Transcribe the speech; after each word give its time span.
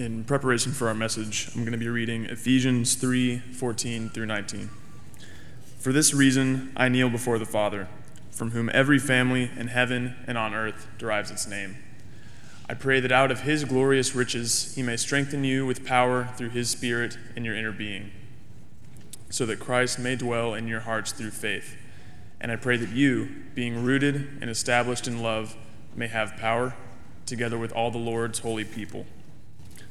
in 0.00 0.24
preparation 0.24 0.72
for 0.72 0.88
our 0.88 0.94
message, 0.94 1.50
I'm 1.54 1.60
going 1.60 1.72
to 1.72 1.78
be 1.78 1.90
reading 1.90 2.24
Ephesians 2.24 2.94
3 2.94 3.38
14 3.38 4.08
through 4.08 4.24
19. 4.24 4.70
For 5.78 5.92
this 5.92 6.14
reason, 6.14 6.72
I 6.74 6.88
kneel 6.88 7.10
before 7.10 7.38
the 7.38 7.44
Father, 7.44 7.86
from 8.30 8.52
whom 8.52 8.70
every 8.72 8.98
family 8.98 9.50
in 9.58 9.68
heaven 9.68 10.16
and 10.26 10.38
on 10.38 10.54
earth 10.54 10.88
derives 10.96 11.30
its 11.30 11.46
name. 11.46 11.76
I 12.66 12.72
pray 12.72 13.00
that 13.00 13.12
out 13.12 13.30
of 13.30 13.42
his 13.42 13.66
glorious 13.66 14.14
riches 14.14 14.74
he 14.74 14.82
may 14.82 14.96
strengthen 14.96 15.44
you 15.44 15.66
with 15.66 15.84
power 15.84 16.30
through 16.38 16.50
his 16.50 16.70
Spirit 16.70 17.18
in 17.36 17.44
your 17.44 17.54
inner 17.54 17.72
being, 17.72 18.10
so 19.28 19.44
that 19.44 19.60
Christ 19.60 19.98
may 19.98 20.16
dwell 20.16 20.54
in 20.54 20.66
your 20.66 20.80
hearts 20.80 21.12
through 21.12 21.32
faith. 21.32 21.76
And 22.40 22.50
I 22.50 22.56
pray 22.56 22.78
that 22.78 22.88
you, 22.88 23.28
being 23.54 23.84
rooted 23.84 24.38
and 24.40 24.48
established 24.48 25.06
in 25.06 25.22
love, 25.22 25.56
may 25.94 26.08
have 26.08 26.38
power, 26.38 26.74
together 27.26 27.58
with 27.58 27.72
all 27.72 27.90
the 27.90 27.98
Lord's 27.98 28.38
holy 28.38 28.64
people 28.64 29.04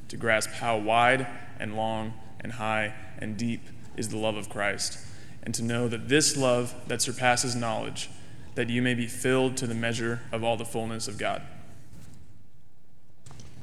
to 0.10 0.18
grasp 0.18 0.50
how 0.50 0.78
wide 0.78 1.26
and 1.60 1.76
long 1.76 2.14
and 2.42 2.54
high 2.54 2.94
and 3.18 3.38
deep 3.38 3.62
is 3.96 4.10
the 4.10 4.18
love 4.18 4.36
of 4.36 4.50
Christ, 4.50 5.00
and 5.44 5.54
to 5.56 5.64
know 5.64 5.88
that 5.88 6.10
this 6.10 6.38
love 6.38 6.76
that 6.88 7.02
surpasses 7.02 7.56
knowledge, 7.56 8.10
that 8.56 8.70
you 8.70 8.82
may 8.82 8.94
be 8.94 9.08
filled 9.08 9.58
to 9.58 9.68
the 9.68 9.74
measure 9.74 10.22
of 10.32 10.44
all 10.44 10.58
the 10.58 10.66
fullness 10.66 11.08
of 11.08 11.18
God. 11.18 11.42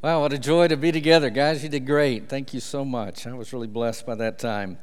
Wow, 0.03 0.21
what 0.21 0.33
a 0.33 0.39
joy 0.39 0.69
to 0.69 0.77
be 0.77 0.93
together. 0.93 1.31
Guys, 1.31 1.63
you 1.63 1.69
did 1.69 1.87
great. 1.87 2.29
Thank 2.29 2.55
you 2.55 2.61
so 2.61 2.85
much. 2.85 3.27
I 3.27 3.33
was 3.33 3.53
really 3.53 3.67
blessed 3.67 4.07
by 4.07 4.15
that 4.17 4.39
time. 4.39 4.79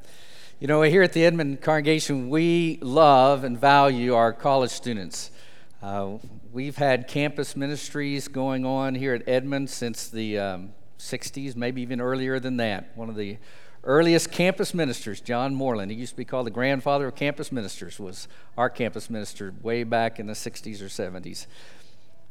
You 0.60 0.68
know, 0.68 0.82
here 0.82 1.04
at 1.04 1.14
the 1.14 1.26
Edmond 1.26 1.62
congregation, 1.62 2.30
we 2.30 2.80
love 2.82 3.44
and 3.44 3.60
value 3.60 4.16
our 4.16 4.34
college 4.34 4.72
students. 4.72 5.30
Uh, 5.82 6.18
we've 6.52 6.78
had 6.78 7.08
campus 7.08 7.56
ministries 7.56 8.28
going 8.28 8.66
on 8.66 8.96
here 8.96 9.14
at 9.14 9.28
Edmond 9.28 9.70
since 9.70 10.08
the 10.08 10.40
um, 10.40 10.74
60s, 11.04 11.56
maybe 11.56 11.82
even 11.82 12.02
earlier 12.02 12.40
than 12.40 12.58
that. 12.58 12.96
One 12.96 13.10
of 13.10 13.16
the 13.16 13.38
earliest 13.84 14.32
campus 14.32 14.74
ministers, 14.74 15.20
John 15.20 15.54
Moreland, 15.54 15.92
he 15.92 15.98
used 15.98 16.14
to 16.14 16.18
be 16.18 16.26
called 16.26 16.48
the 16.48 16.52
grandfather 16.52 17.08
of 17.08 17.16
campus 17.16 17.52
ministers, 17.52 18.00
was 18.00 18.28
our 18.58 18.70
campus 18.70 19.10
minister 19.10 19.54
way 19.62 19.84
back 19.84 20.20
in 20.20 20.28
the 20.28 20.34
60s 20.34 20.82
or 20.82 20.86
70s. 20.86 21.48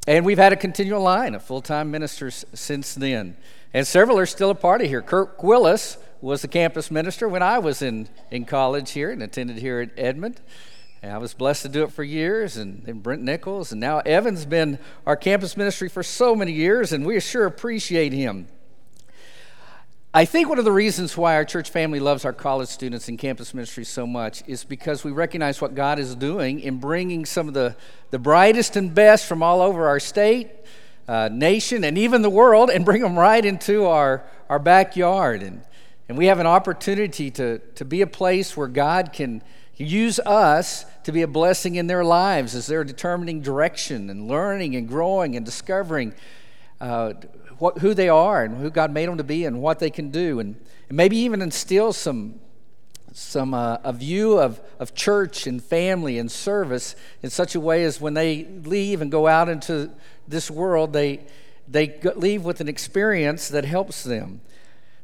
And 0.07 0.25
we've 0.25 0.39
had 0.39 0.53
a 0.53 0.57
continual 0.57 1.03
line 1.03 1.35
of 1.35 1.45
full 1.45 1.63
time 1.63 1.91
ministers 1.91 2.45
since 2.55 2.95
then. 2.95 3.37
And 3.73 3.87
several 3.87 4.19
are 4.19 4.27
still 4.27 4.51
a 4.51 4.55
part 4.55 4.81
of 4.81 4.89
here. 4.89 5.01
Kirk 5.01 5.43
Willis 5.43 5.97
was 6.21 6.43
the 6.43 6.49
campus 6.49 6.91
minister 6.91 7.29
when 7.29 7.43
I 7.43 7.59
was 7.59 7.83
in, 7.83 8.09
in 8.31 8.45
college 8.45 8.93
here 8.93 9.11
and 9.11 9.23
attended 9.23 9.59
here 9.59 9.81
at 9.81 9.91
Edmond. 9.97 10.41
And 11.03 11.13
I 11.13 11.19
was 11.19 11.35
blessed 11.35 11.63
to 11.63 11.69
do 11.69 11.83
it 11.83 11.93
for 11.93 12.05
years, 12.05 12.57
and, 12.57 12.85
and 12.87 13.03
Brent 13.03 13.23
Nichols, 13.23 13.73
and 13.73 13.81
now 13.81 13.99
Evan's 14.01 14.47
been 14.47 14.79
our 15.05 15.17
campus 15.17 15.57
ministry 15.57 15.89
for 15.89 16.05
so 16.05 16.37
many 16.37 16.53
years, 16.53 16.93
and 16.93 17.05
we 17.05 17.19
sure 17.19 17.45
appreciate 17.45 18.13
him. 18.13 18.47
I 20.15 20.27
think 20.27 20.51
one 20.51 20.59
of 20.59 20.67
the 20.67 20.73
reasons 20.73 21.17
why 21.17 21.37
our 21.37 21.45
church 21.47 21.71
family 21.71 21.99
loves 21.99 22.27
our 22.27 22.35
college 22.35 22.69
students 22.69 23.09
and 23.09 23.19
campus 23.19 23.55
ministry 23.55 23.85
so 23.85 24.07
much 24.07 24.43
is 24.47 24.63
because 24.63 25.05
we 25.05 25.11
recognize 25.11 25.63
what 25.63 25.75
God 25.75 25.99
is 25.99 26.15
doing 26.15 26.61
in 26.61 26.77
bringing 26.77 27.25
some 27.25 27.49
of 27.49 27.55
the, 27.55 27.77
the 28.11 28.19
brightest 28.19 28.77
and 28.77 28.95
best 28.95 29.25
from 29.25 29.43
all 29.43 29.63
over 29.63 29.89
our 29.89 29.99
state, 29.99 30.51
uh, 31.09 31.31
nation, 31.33 31.83
and 31.83 31.97
even 31.97 32.21
the 32.21 32.29
world 32.29 32.69
and 32.69 32.85
bring 32.85 33.01
them 33.01 33.19
right 33.19 33.43
into 33.43 33.87
our, 33.87 34.23
our 34.51 34.59
backyard. 34.59 35.43
And, 35.43 35.63
and 36.11 36.19
we 36.19 36.27
have 36.27 36.41
an 36.41 36.47
opportunity 36.47 37.31
to, 37.31 37.61
to 37.75 37.85
be 37.87 38.03
a 38.03 38.07
place 38.07 38.55
where 38.55 38.69
God 38.69 39.15
can 39.15 39.43
use 39.79 40.21
us 40.21 40.85
to 41.05 41.13
be 41.13 41.23
a 41.23 41.27
blessing 41.27 41.77
in 41.77 41.87
their 41.87 42.05
lives 42.05 42.55
as 42.55 42.67
they're 42.67 42.85
determining 42.85 43.41
direction 43.41 44.11
and 44.11 44.29
learning 44.29 44.77
and 44.77 44.87
growing 44.87 45.37
and 45.37 45.47
discovering. 45.47 46.13
Uh, 46.83 47.15
what, 47.63 47.79
who 47.79 47.95
they 47.95 48.09
are 48.09 48.43
and 48.43 48.57
who 48.57 48.71
God 48.71 48.91
made 48.91 49.09
them 49.09 49.19
to 49.19 49.23
be 49.23 49.45
and 49.45 49.63
what 49.63 49.79
they 49.79 49.89
can 49.89 50.11
do, 50.11 50.41
and, 50.41 50.57
and 50.89 50.97
maybe 50.97 51.17
even 51.19 51.41
instill 51.41 51.93
some, 51.93 52.41
some 53.13 53.55
uh, 53.55 53.77
a 53.85 53.93
view 53.93 54.41
of, 54.41 54.61
of 54.81 54.97
church 54.97 55.47
and 55.47 55.63
family 55.63 56.19
and 56.19 56.29
service 56.29 56.97
in 57.23 57.31
such 57.31 57.55
a 57.55 57.61
way 57.61 57.85
as 57.85 58.01
when 58.01 58.15
they 58.15 58.47
leave 58.65 59.01
and 59.01 59.13
go 59.13 59.29
out 59.29 59.49
into 59.49 59.93
this 60.27 60.51
world, 60.51 60.93
they, 60.93 61.21
they 61.69 62.01
leave 62.17 62.45
with 62.45 62.61
an 62.61 62.69
experience 62.69 63.47
that 63.51 63.65
helps 63.65 64.03
them. 64.03 64.41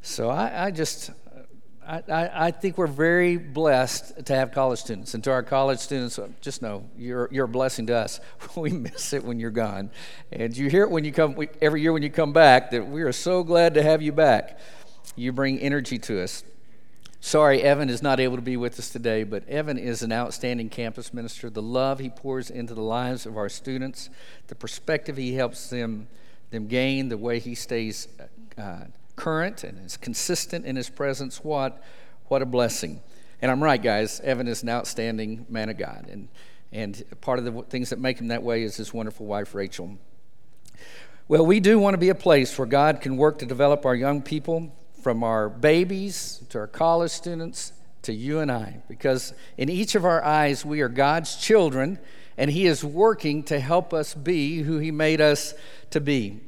So 0.02 0.28
I, 0.28 0.66
I 0.66 0.70
just 0.72 1.12
I, 1.88 2.30
I, 2.48 2.50
think 2.50 2.76
we're 2.76 2.86
very 2.86 3.38
blessed 3.38 4.26
to 4.26 4.34
have 4.34 4.52
college 4.52 4.78
students. 4.78 5.14
And 5.14 5.24
to 5.24 5.30
our 5.30 5.42
college 5.42 5.78
students, 5.78 6.18
uh, 6.18 6.28
just 6.42 6.60
know 6.60 6.84
you're, 6.98 7.30
you're 7.32 7.46
a 7.46 7.48
blessing 7.48 7.86
to 7.86 7.96
us. 7.96 8.20
We 8.56 8.70
miss 8.70 9.14
it 9.14 9.24
when 9.24 9.40
you're 9.40 9.50
gone. 9.50 9.90
And 10.30 10.54
you 10.54 10.68
hear 10.68 10.82
it 10.82 10.90
when 10.90 11.04
you 11.04 11.12
come, 11.12 11.48
every 11.62 11.80
year 11.80 11.94
when 11.94 12.02
you 12.02 12.10
come 12.10 12.34
back, 12.34 12.72
that 12.72 12.86
we 12.86 13.02
are 13.02 13.12
so 13.12 13.42
glad 13.42 13.72
to 13.74 13.82
have 13.82 14.02
you 14.02 14.12
back. 14.12 14.58
You 15.16 15.32
bring 15.32 15.58
energy 15.60 15.98
to 16.00 16.22
us. 16.22 16.44
Sorry, 17.20 17.62
Evan 17.62 17.88
is 17.88 18.02
not 18.02 18.20
able 18.20 18.36
to 18.36 18.42
be 18.42 18.58
with 18.58 18.78
us 18.78 18.90
today, 18.90 19.24
but 19.24 19.48
Evan 19.48 19.78
is 19.78 20.02
an 20.02 20.12
outstanding 20.12 20.68
campus 20.68 21.14
minister. 21.14 21.48
The 21.48 21.62
love 21.62 22.00
he 22.00 22.10
pours 22.10 22.50
into 22.50 22.74
the 22.74 22.82
lives 22.82 23.24
of 23.24 23.38
our 23.38 23.48
students, 23.48 24.10
the 24.48 24.54
perspective 24.54 25.16
he 25.16 25.34
helps 25.34 25.70
them, 25.70 26.06
them 26.50 26.66
gain, 26.66 27.08
the 27.08 27.16
way 27.16 27.38
he 27.38 27.54
stays 27.54 28.08
uh, 28.58 28.84
current 29.18 29.64
and 29.64 29.84
is 29.84 29.96
consistent 29.96 30.64
in 30.64 30.76
his 30.76 30.88
presence, 30.88 31.44
what, 31.44 31.82
what 32.28 32.40
a 32.40 32.46
blessing. 32.46 33.02
And 33.42 33.50
I'm 33.50 33.62
right, 33.62 33.82
guys. 33.82 34.20
Evan 34.20 34.48
is 34.48 34.62
an 34.62 34.68
outstanding 34.68 35.44
man 35.48 35.68
of 35.68 35.76
God. 35.76 36.06
And, 36.10 36.28
and 36.72 37.02
part 37.20 37.38
of 37.38 37.44
the 37.44 37.62
things 37.62 37.90
that 37.90 37.98
make 37.98 38.18
him 38.18 38.28
that 38.28 38.42
way 38.42 38.62
is 38.62 38.76
his 38.76 38.94
wonderful 38.94 39.26
wife, 39.26 39.54
Rachel. 39.54 39.98
Well, 41.26 41.44
we 41.44 41.60
do 41.60 41.78
want 41.78 41.94
to 41.94 41.98
be 41.98 42.08
a 42.08 42.14
place 42.14 42.56
where 42.56 42.66
God 42.66 43.00
can 43.00 43.16
work 43.16 43.38
to 43.40 43.46
develop 43.46 43.84
our 43.84 43.94
young 43.94 44.22
people 44.22 44.74
from 45.02 45.22
our 45.22 45.48
babies 45.48 46.42
to 46.50 46.58
our 46.58 46.66
college 46.66 47.10
students 47.10 47.72
to 48.02 48.12
you 48.12 48.38
and 48.38 48.50
I, 48.50 48.82
because 48.88 49.34
in 49.56 49.68
each 49.68 49.94
of 49.94 50.04
our 50.04 50.24
eyes, 50.24 50.64
we 50.64 50.80
are 50.80 50.88
God's 50.88 51.36
children, 51.36 51.98
and 52.36 52.50
He 52.50 52.66
is 52.66 52.84
working 52.84 53.42
to 53.44 53.60
help 53.60 53.92
us 53.92 54.14
be 54.14 54.62
who 54.62 54.78
He 54.78 54.90
made 54.90 55.20
us 55.20 55.54
to 55.90 56.00
be. 56.00 56.40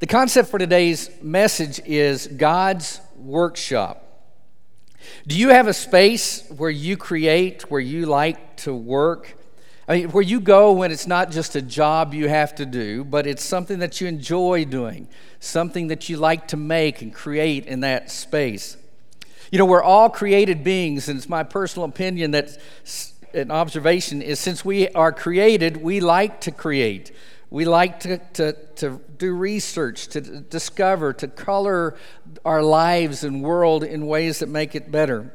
The 0.00 0.06
concept 0.06 0.48
for 0.48 0.60
today's 0.60 1.10
message 1.22 1.80
is 1.84 2.28
God's 2.28 3.00
workshop. 3.16 4.04
Do 5.26 5.36
you 5.36 5.48
have 5.48 5.66
a 5.66 5.74
space 5.74 6.48
where 6.56 6.70
you 6.70 6.96
create, 6.96 7.68
where 7.68 7.80
you 7.80 8.06
like 8.06 8.58
to 8.58 8.72
work? 8.72 9.36
I 9.88 9.96
mean, 9.96 10.10
where 10.12 10.22
you 10.22 10.38
go 10.38 10.70
when 10.70 10.92
it's 10.92 11.08
not 11.08 11.32
just 11.32 11.56
a 11.56 11.62
job 11.62 12.14
you 12.14 12.28
have 12.28 12.54
to 12.56 12.64
do, 12.64 13.02
but 13.02 13.26
it's 13.26 13.42
something 13.42 13.80
that 13.80 14.00
you 14.00 14.06
enjoy 14.06 14.64
doing, 14.66 15.08
something 15.40 15.88
that 15.88 16.08
you 16.08 16.16
like 16.16 16.46
to 16.48 16.56
make 16.56 17.02
and 17.02 17.12
create 17.12 17.66
in 17.66 17.80
that 17.80 18.08
space. 18.08 18.76
You 19.50 19.58
know, 19.58 19.66
we're 19.66 19.82
all 19.82 20.10
created 20.10 20.62
beings, 20.62 21.08
and 21.08 21.18
it's 21.18 21.28
my 21.28 21.42
personal 21.42 21.88
opinion 21.88 22.30
that 22.30 22.56
an 23.34 23.50
observation 23.50 24.22
is 24.22 24.38
since 24.38 24.64
we 24.64 24.90
are 24.90 25.10
created, 25.10 25.78
we 25.78 25.98
like 25.98 26.40
to 26.42 26.52
create. 26.52 27.10
We 27.50 27.64
like 27.64 28.00
to, 28.00 28.18
to, 28.34 28.52
to 28.76 29.00
do 29.16 29.34
research, 29.34 30.08
to 30.08 30.20
discover, 30.20 31.12
to 31.14 31.28
color 31.28 31.96
our 32.44 32.62
lives 32.62 33.24
and 33.24 33.42
world 33.42 33.84
in 33.84 34.06
ways 34.06 34.40
that 34.40 34.48
make 34.48 34.74
it 34.74 34.90
better. 34.90 35.32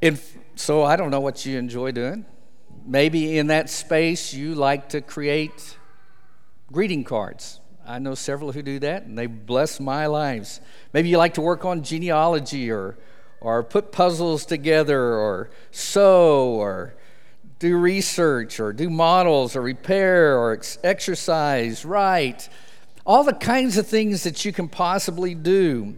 And 0.00 0.20
so 0.54 0.82
I 0.82 0.96
don't 0.96 1.10
know 1.10 1.20
what 1.20 1.44
you 1.44 1.58
enjoy 1.58 1.92
doing. 1.92 2.24
Maybe 2.84 3.38
in 3.38 3.48
that 3.48 3.68
space 3.68 4.32
you 4.32 4.54
like 4.54 4.88
to 4.90 5.00
create 5.02 5.76
greeting 6.72 7.04
cards. 7.04 7.60
I 7.86 7.98
know 7.98 8.14
several 8.14 8.52
who 8.52 8.62
do 8.62 8.78
that, 8.78 9.04
and 9.04 9.18
they 9.18 9.26
bless 9.26 9.80
my 9.80 10.06
lives. 10.06 10.60
Maybe 10.92 11.08
you 11.08 11.18
like 11.18 11.34
to 11.34 11.40
work 11.40 11.64
on 11.64 11.82
genealogy 11.82 12.70
or, 12.70 12.96
or 13.40 13.62
put 13.62 13.92
puzzles 13.92 14.46
together 14.46 15.00
or 15.00 15.50
sew 15.70 16.54
or 16.54 16.94
do 17.62 17.78
research 17.78 18.58
or 18.58 18.72
do 18.72 18.90
models 18.90 19.54
or 19.54 19.62
repair 19.62 20.36
or 20.36 20.52
ex- 20.52 20.78
exercise, 20.82 21.84
write, 21.84 22.48
all 23.06 23.22
the 23.22 23.32
kinds 23.32 23.78
of 23.78 23.86
things 23.86 24.24
that 24.24 24.44
you 24.44 24.52
can 24.52 24.68
possibly 24.68 25.32
do. 25.32 25.96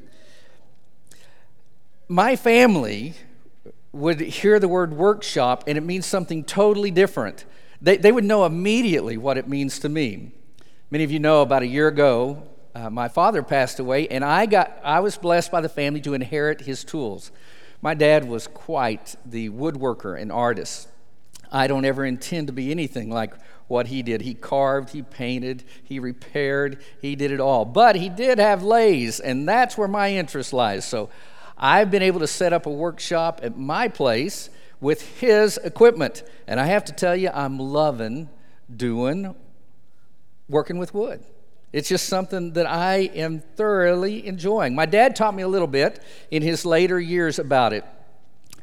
My 2.06 2.36
family 2.36 3.14
would 3.92 4.20
hear 4.20 4.60
the 4.60 4.68
word 4.68 4.92
workshop 4.92 5.64
and 5.66 5.78
it 5.78 5.80
means 5.80 6.04
something 6.04 6.44
totally 6.44 6.90
different. 6.90 7.46
They, 7.80 7.96
they 7.96 8.12
would 8.12 8.24
know 8.24 8.44
immediately 8.44 9.16
what 9.16 9.38
it 9.38 9.48
means 9.48 9.78
to 9.80 9.88
me. 9.88 10.32
Many 10.90 11.04
of 11.04 11.10
you 11.10 11.18
know 11.18 11.40
about 11.40 11.62
a 11.62 11.66
year 11.66 11.88
ago, 11.88 12.42
uh, 12.74 12.90
my 12.90 13.08
father 13.08 13.42
passed 13.42 13.78
away, 13.78 14.06
and 14.08 14.22
I, 14.22 14.44
got, 14.44 14.78
I 14.84 15.00
was 15.00 15.16
blessed 15.16 15.50
by 15.50 15.62
the 15.62 15.68
family 15.70 16.02
to 16.02 16.12
inherit 16.12 16.62
his 16.62 16.84
tools. 16.84 17.30
My 17.80 17.94
dad 17.94 18.28
was 18.28 18.48
quite 18.48 19.16
the 19.24 19.48
woodworker 19.48 20.20
and 20.20 20.30
artist. 20.30 20.88
I 21.54 21.68
don't 21.68 21.84
ever 21.84 22.04
intend 22.04 22.48
to 22.48 22.52
be 22.52 22.70
anything 22.70 23.10
like 23.10 23.32
what 23.68 23.86
he 23.86 24.02
did. 24.02 24.22
He 24.22 24.34
carved, 24.34 24.90
he 24.90 25.02
painted, 25.02 25.64
he 25.82 25.98
repaired, 25.98 26.82
he 27.00 27.14
did 27.16 27.30
it 27.30 27.40
all. 27.40 27.64
But 27.64 27.96
he 27.96 28.08
did 28.08 28.38
have 28.38 28.62
lathes, 28.62 29.20
and 29.20 29.48
that's 29.48 29.78
where 29.78 29.88
my 29.88 30.12
interest 30.12 30.52
lies. 30.52 30.84
So 30.84 31.08
I've 31.56 31.90
been 31.90 32.02
able 32.02 32.20
to 32.20 32.26
set 32.26 32.52
up 32.52 32.66
a 32.66 32.70
workshop 32.70 33.40
at 33.42 33.56
my 33.56 33.88
place 33.88 34.50
with 34.80 35.20
his 35.20 35.56
equipment. 35.58 36.24
And 36.46 36.58
I 36.58 36.66
have 36.66 36.84
to 36.86 36.92
tell 36.92 37.16
you, 37.16 37.30
I'm 37.32 37.58
loving 37.58 38.28
doing 38.74 39.34
working 40.48 40.78
with 40.78 40.92
wood 40.92 41.24
It's 41.72 41.88
just 41.88 42.06
something 42.08 42.52
that 42.52 42.66
I 42.66 43.10
am 43.14 43.40
thoroughly 43.56 44.26
enjoying. 44.26 44.74
My 44.74 44.86
dad 44.86 45.16
taught 45.16 45.34
me 45.34 45.42
a 45.42 45.48
little 45.48 45.68
bit 45.68 46.02
in 46.30 46.42
his 46.42 46.66
later 46.66 47.00
years 47.00 47.38
about 47.38 47.72
it. 47.72 47.84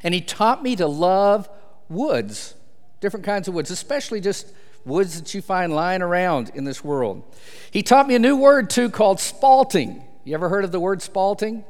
And 0.02 0.14
he 0.14 0.20
taught 0.20 0.62
me 0.62 0.76
to 0.76 0.86
love 0.86 1.48
woods, 1.88 2.54
different 3.02 3.26
kinds 3.26 3.48
of 3.48 3.54
woods, 3.54 3.70
especially 3.70 4.20
just 4.20 4.52
woods 4.86 5.20
that 5.20 5.34
you 5.34 5.42
find 5.42 5.74
lying 5.74 6.00
around 6.00 6.50
in 6.54 6.64
this 6.64 6.82
world. 6.82 7.22
He 7.70 7.82
taught 7.82 8.06
me 8.06 8.14
a 8.14 8.18
new 8.18 8.36
word 8.36 8.70
too 8.70 8.88
called 8.88 9.18
spalting. 9.18 10.02
You 10.24 10.34
ever 10.34 10.48
heard 10.48 10.64
of 10.64 10.72
the 10.72 10.80
word 10.80 11.00
spalting? 11.00 11.64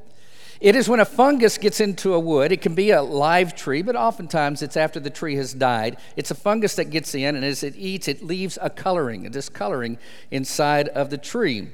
It 0.60 0.76
is 0.76 0.88
when 0.88 1.00
a 1.00 1.04
fungus 1.04 1.58
gets 1.58 1.80
into 1.80 2.14
a 2.14 2.20
wood. 2.20 2.52
It 2.52 2.60
can 2.60 2.76
be 2.76 2.90
a 2.90 3.02
live 3.02 3.56
tree, 3.56 3.82
but 3.82 3.96
oftentimes 3.96 4.62
it's 4.62 4.76
after 4.76 5.00
the 5.00 5.10
tree 5.10 5.34
has 5.34 5.52
died. 5.54 5.96
It's 6.16 6.30
a 6.30 6.36
fungus 6.36 6.76
that 6.76 6.84
gets 6.90 7.14
in, 7.16 7.34
and 7.34 7.44
as 7.44 7.64
it 7.64 7.74
eats, 7.76 8.06
it 8.06 8.22
leaves 8.22 8.58
a 8.62 8.70
coloring, 8.70 9.26
a 9.26 9.30
discoloring 9.30 9.98
inside 10.30 10.86
of 10.88 11.10
the 11.10 11.18
tree. 11.18 11.70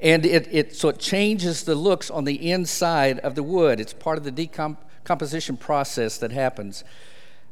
And 0.00 0.24
it, 0.24 0.48
it 0.50 0.74
so 0.74 0.88
it 0.88 0.98
changes 0.98 1.64
the 1.64 1.74
looks 1.74 2.10
on 2.10 2.24
the 2.24 2.50
inside 2.50 3.18
of 3.18 3.34
the 3.34 3.42
wood. 3.42 3.78
It's 3.78 3.92
part 3.92 4.16
of 4.16 4.24
the 4.24 4.30
decomposition 4.30 5.58
process 5.58 6.16
that 6.18 6.30
happens. 6.30 6.84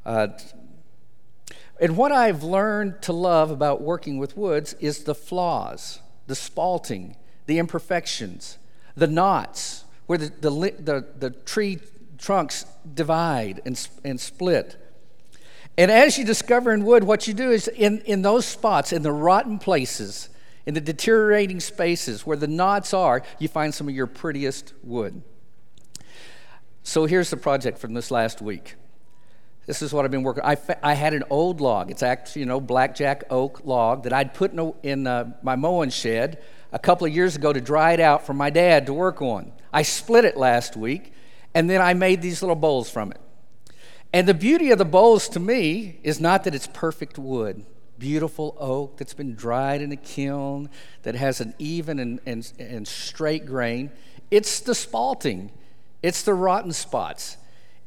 Uh, 0.07 0.29
and 1.81 1.97
what 1.97 2.13
I've 2.13 2.45
learned 2.45 3.01
to 3.03 3.13
love 3.13 3.51
about 3.51 3.81
working 3.81 4.19
with 4.19 4.37
woods 4.37 4.75
is 4.75 5.05
the 5.05 5.15
flaws, 5.15 6.01
the 6.27 6.35
spalting, 6.35 7.17
the 7.47 7.59
imperfections, 7.59 8.59
the 8.95 9.07
knots, 9.07 9.85
where 10.07 10.19
the, 10.19 10.29
the, 10.29 10.51
the, 10.51 11.07
the 11.19 11.31
tree 11.31 11.79
trunks 12.19 12.67
divide 12.95 13.63
and, 13.65 13.89
and 14.05 14.21
split. 14.21 14.77
And 15.79 15.91
as 15.91 16.19
you 16.19 16.27
discover 16.27 16.75
in 16.75 16.85
wood, 16.85 17.05
what 17.05 17.27
you 17.27 17.33
do 17.33 17.51
is 17.51 17.67
in, 17.67 18.01
in 18.03 18.21
those 18.21 18.45
spots, 18.45 18.93
in 18.93 19.03
the 19.03 19.13
rotten 19.13 19.59
places, 19.59 20.29
in 20.67 20.75
the 20.75 20.81
deteriorating 20.83 21.61
spaces 21.61 22.27
where 22.27 22.37
the 22.37 22.47
knots 22.47 22.93
are, 22.93 23.23
you 23.39 23.49
find 23.49 23.75
some 23.75 23.89
of 23.89 23.95
your 23.95 24.07
prettiest 24.07 24.75
wood. 24.83 25.23
So 26.83 27.07
here's 27.07 27.31
the 27.31 27.39
project 27.39 27.79
from 27.79 27.95
this 27.95 28.11
last 28.11 28.43
week. 28.43 28.75
This 29.67 29.83
is 29.83 29.93
what 29.93 30.05
I've 30.05 30.11
been 30.11 30.23
working. 30.23 30.43
I, 30.45 30.57
I 30.83 30.95
had 30.95 31.15
an 31.15 31.25
old 31.31 31.61
log. 31.61 31.91
It's 31.91 32.03
actually, 32.03 32.41
you 32.41 32.47
know, 32.47 32.61
blackjack 32.61 33.25
oak 33.31 33.63
log 33.65 34.05
that 34.05 34.13
I'd 34.13 34.35
put 34.35 34.53
in, 34.53 34.59
a, 34.59 34.73
in 34.83 35.07
uh, 35.07 35.33
my 35.43 35.55
mowing 35.55 35.91
shed 35.91 36.43
a 36.73 36.79
couple 36.79 37.07
of 37.07 37.15
years 37.15 37.37
ago 37.37 37.53
to 37.53 37.61
dry 37.61 37.93
it 37.93 38.01
out 38.01 38.27
for 38.27 38.35
my 38.35 38.51
dad 38.51 38.87
to 38.87 38.95
work 38.95 39.23
on. 39.23 39.53
I 39.73 39.83
split 39.83 40.25
it 40.25 40.37
last 40.37 40.77
week, 40.77 41.13
and 41.55 41.69
then 41.69 41.81
I 41.81 41.95
made 41.95 42.23
these 42.23 42.43
little 42.43 42.57
bowls 42.57 42.91
from 42.91 43.13
it. 43.13 43.21
And 44.13 44.27
the 44.27 44.35
beauty 44.35 44.71
of 44.73 44.79
the 44.79 44.85
bowls 44.85 45.29
to 45.31 45.41
me 45.41 46.01
is 46.03 46.21
not 46.21 46.45
that 46.45 46.55
it's 46.55 46.67
perfect 46.67 47.19
wood, 47.19 47.65
beautiful 47.99 48.57
oak 48.59 48.97
that's 48.97 49.15
been 49.15 49.37
dried 49.37 49.83
in 49.83 49.93
a 49.93 49.97
kiln, 49.97 50.69
that 51.03 51.15
has 51.15 51.41
an 51.41 51.55
even 51.59 52.01
and, 52.01 52.21
and, 52.27 52.53
and 52.59 52.89
straight 52.89 53.47
grain. 53.47 53.91
It's 54.31 54.61
the 54.61 54.73
spalting, 54.73 55.51
it's 56.03 56.23
the 56.23 56.35
rotten 56.35 56.73
spots, 56.73 57.37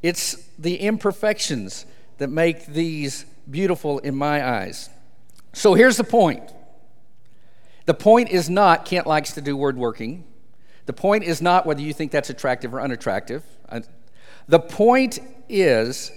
it's 0.03 0.35
the 0.59 0.75
imperfections 0.75 1.85
that 2.17 2.27
make 2.27 2.67
these 2.67 3.25
beautiful 3.50 4.00
in 4.00 4.15
my 4.15 4.45
eyes. 4.45 4.89
So 5.53 5.73
here's 5.73 5.97
the 5.97 6.03
point 6.03 6.53
the 7.85 7.94
point 7.94 8.29
is 8.29 8.50
not 8.50 8.85
Kent 8.85 9.07
likes 9.07 9.33
to 9.33 9.41
do 9.41 9.57
woodworking. 9.57 10.25
The 10.85 10.94
point 10.94 11.23
is 11.23 11.41
not 11.41 11.65
whether 11.65 11.81
you 11.81 11.94
think 11.94 12.11
that's 12.11 12.29
attractive 12.29 12.73
or 12.73 12.81
unattractive. 12.81 13.44
Uh, 13.69 13.81
the 14.47 14.59
point 14.59 15.19
is, 15.47 16.11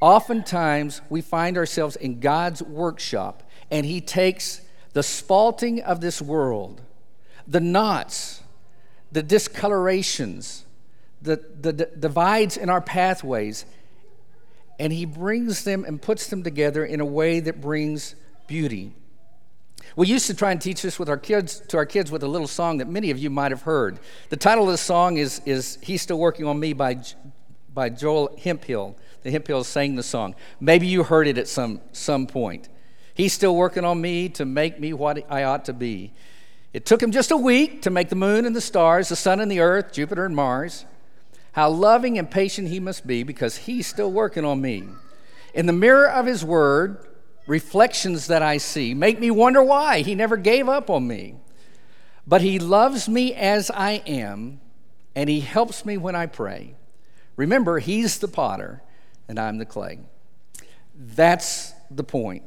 oftentimes 0.00 1.00
we 1.08 1.22
find 1.22 1.56
ourselves 1.56 1.96
in 1.96 2.20
God's 2.20 2.62
workshop, 2.62 3.42
and 3.70 3.86
He 3.86 4.02
takes 4.02 4.60
the 4.92 5.00
spalting 5.00 5.80
of 5.80 6.02
this 6.02 6.20
world, 6.20 6.82
the 7.46 7.60
knots, 7.60 8.42
the 9.10 9.22
discolorations, 9.22 10.64
the, 11.22 11.42
the, 11.60 11.72
the 11.72 11.86
divides 11.86 12.56
in 12.56 12.68
our 12.68 12.80
pathways, 12.80 13.64
and 14.78 14.92
He 14.92 15.04
brings 15.04 15.64
them 15.64 15.84
and 15.84 16.00
puts 16.00 16.26
them 16.28 16.42
together 16.42 16.84
in 16.84 17.00
a 17.00 17.04
way 17.04 17.40
that 17.40 17.60
brings 17.60 18.14
beauty. 18.46 18.92
We 19.96 20.06
used 20.06 20.26
to 20.28 20.34
try 20.34 20.52
and 20.52 20.60
teach 20.60 20.82
this 20.82 20.98
with 20.98 21.08
our 21.08 21.18
kids 21.18 21.60
to 21.68 21.76
our 21.76 21.86
kids 21.86 22.10
with 22.10 22.22
a 22.22 22.28
little 22.28 22.48
song 22.48 22.78
that 22.78 22.88
many 22.88 23.10
of 23.10 23.18
you 23.18 23.30
might 23.30 23.50
have 23.50 23.62
heard. 23.62 23.98
The 24.30 24.36
title 24.36 24.64
of 24.64 24.70
the 24.70 24.78
song 24.78 25.18
is, 25.18 25.42
is 25.44 25.78
He's 25.82 26.00
Still 26.00 26.18
Working 26.18 26.46
on 26.46 26.58
Me 26.58 26.72
by, 26.72 27.02
by 27.72 27.90
Joel 27.90 28.36
Hemphill. 28.42 28.96
The 29.22 29.30
Hemphills 29.30 29.66
sang 29.66 29.96
the 29.96 30.02
song. 30.02 30.34
Maybe 30.60 30.86
you 30.86 31.02
heard 31.02 31.28
it 31.28 31.38
at 31.38 31.46
some, 31.46 31.80
some 31.92 32.26
point. 32.26 32.68
He's 33.14 33.32
still 33.32 33.54
working 33.54 33.84
on 33.84 34.00
me 34.00 34.28
to 34.30 34.44
make 34.44 34.80
me 34.80 34.92
what 34.92 35.24
I 35.30 35.44
ought 35.44 35.66
to 35.66 35.72
be. 35.72 36.12
It 36.72 36.86
took 36.86 37.02
him 37.02 37.12
just 37.12 37.30
a 37.30 37.36
week 37.36 37.82
to 37.82 37.90
make 37.90 38.08
the 38.08 38.16
moon 38.16 38.46
and 38.46 38.56
the 38.56 38.60
stars, 38.60 39.10
the 39.10 39.16
sun 39.16 39.40
and 39.40 39.50
the 39.50 39.60
earth, 39.60 39.92
Jupiter 39.92 40.24
and 40.24 40.34
Mars. 40.34 40.86
How 41.52 41.70
loving 41.70 42.18
and 42.18 42.30
patient 42.30 42.68
he 42.68 42.80
must 42.80 43.06
be 43.06 43.22
because 43.22 43.56
he's 43.56 43.86
still 43.86 44.10
working 44.10 44.44
on 44.44 44.60
me. 44.60 44.84
In 45.54 45.66
the 45.66 45.72
mirror 45.72 46.08
of 46.08 46.26
his 46.26 46.44
word, 46.44 46.98
reflections 47.46 48.28
that 48.28 48.42
I 48.42 48.56
see 48.56 48.94
make 48.94 49.20
me 49.20 49.30
wonder 49.30 49.62
why 49.62 50.00
he 50.00 50.14
never 50.14 50.36
gave 50.36 50.68
up 50.68 50.88
on 50.88 51.06
me. 51.06 51.36
But 52.26 52.40
he 52.40 52.58
loves 52.58 53.08
me 53.08 53.34
as 53.34 53.70
I 53.70 54.02
am, 54.06 54.60
and 55.14 55.28
he 55.28 55.40
helps 55.40 55.84
me 55.84 55.96
when 55.96 56.14
I 56.14 56.26
pray. 56.26 56.74
Remember, 57.36 57.78
he's 57.78 58.18
the 58.18 58.28
potter, 58.28 58.82
and 59.28 59.38
I'm 59.38 59.58
the 59.58 59.66
clay. 59.66 59.98
That's 60.94 61.72
the 61.90 62.04
point. 62.04 62.44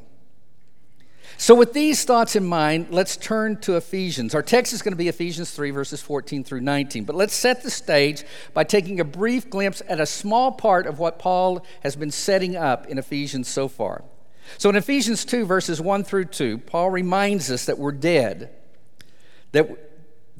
So, 1.37 1.53
with 1.53 1.73
these 1.73 2.05
thoughts 2.05 2.37
in 2.37 2.45
mind, 2.45 2.87
let's 2.91 3.17
turn 3.17 3.57
to 3.61 3.75
Ephesians. 3.75 4.33
Our 4.33 4.41
text 4.41 4.71
is 4.71 4.81
going 4.81 4.93
to 4.93 4.97
be 4.97 5.09
Ephesians 5.09 5.51
3, 5.51 5.71
verses 5.71 6.01
14 6.01 6.45
through 6.45 6.61
19. 6.61 7.03
But 7.03 7.15
let's 7.15 7.33
set 7.33 7.61
the 7.61 7.69
stage 7.69 8.23
by 8.53 8.63
taking 8.63 9.01
a 9.01 9.03
brief 9.03 9.49
glimpse 9.49 9.81
at 9.89 9.99
a 9.99 10.05
small 10.05 10.53
part 10.53 10.87
of 10.87 10.97
what 10.97 11.19
Paul 11.19 11.65
has 11.83 11.97
been 11.97 12.11
setting 12.11 12.55
up 12.55 12.87
in 12.87 12.97
Ephesians 12.97 13.49
so 13.49 13.67
far. 13.67 14.03
So 14.57 14.69
in 14.69 14.75
Ephesians 14.77 15.25
2, 15.25 15.45
verses 15.45 15.81
1 15.81 16.03
through 16.05 16.25
2, 16.25 16.59
Paul 16.59 16.89
reminds 16.89 17.51
us 17.51 17.65
that 17.65 17.77
we're 17.77 17.91
dead, 17.91 18.51
that, 19.51 19.91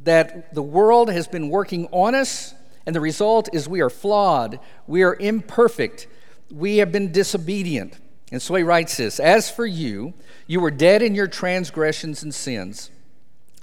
that 0.06 0.53
the 0.53 0.63
world 0.63 1.09
has 1.09 1.27
been 1.27 1.50
working 1.50 1.88
on 1.91 2.15
us, 2.15 2.53
and 2.86 2.95
the 2.95 3.01
result 3.01 3.50
is 3.53 3.68
we 3.68 3.81
are 3.81 3.89
flawed, 3.89 4.59
we 4.88 5.03
are 5.03 5.15
imperfect, 5.15 6.07
we 6.51 6.77
have 6.77 6.91
been 6.91 7.12
disobedient. 7.12 8.00
And 8.31 8.42
so 8.42 8.56
he 8.56 8.63
writes 8.63 8.98
this 8.98 9.19
As 9.19 9.50
for 9.50 9.66
you, 9.66 10.13
you 10.48 10.60
were 10.60 10.72
dead 10.72 11.01
in 11.01 11.16
your 11.16 11.27
transgressions 11.27 12.24
and 12.24 12.33
sins, 12.33 12.89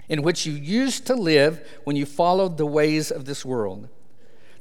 in 0.09 0.23
which 0.23 0.47
you 0.47 0.53
used 0.53 1.07
to 1.07 1.15
live 1.15 1.67
when 1.85 1.97
you 1.97 2.07
followed 2.07 2.57
the 2.57 2.67
ways 2.67 3.11
of 3.11 3.25
this 3.25 3.45
world. 3.45 3.89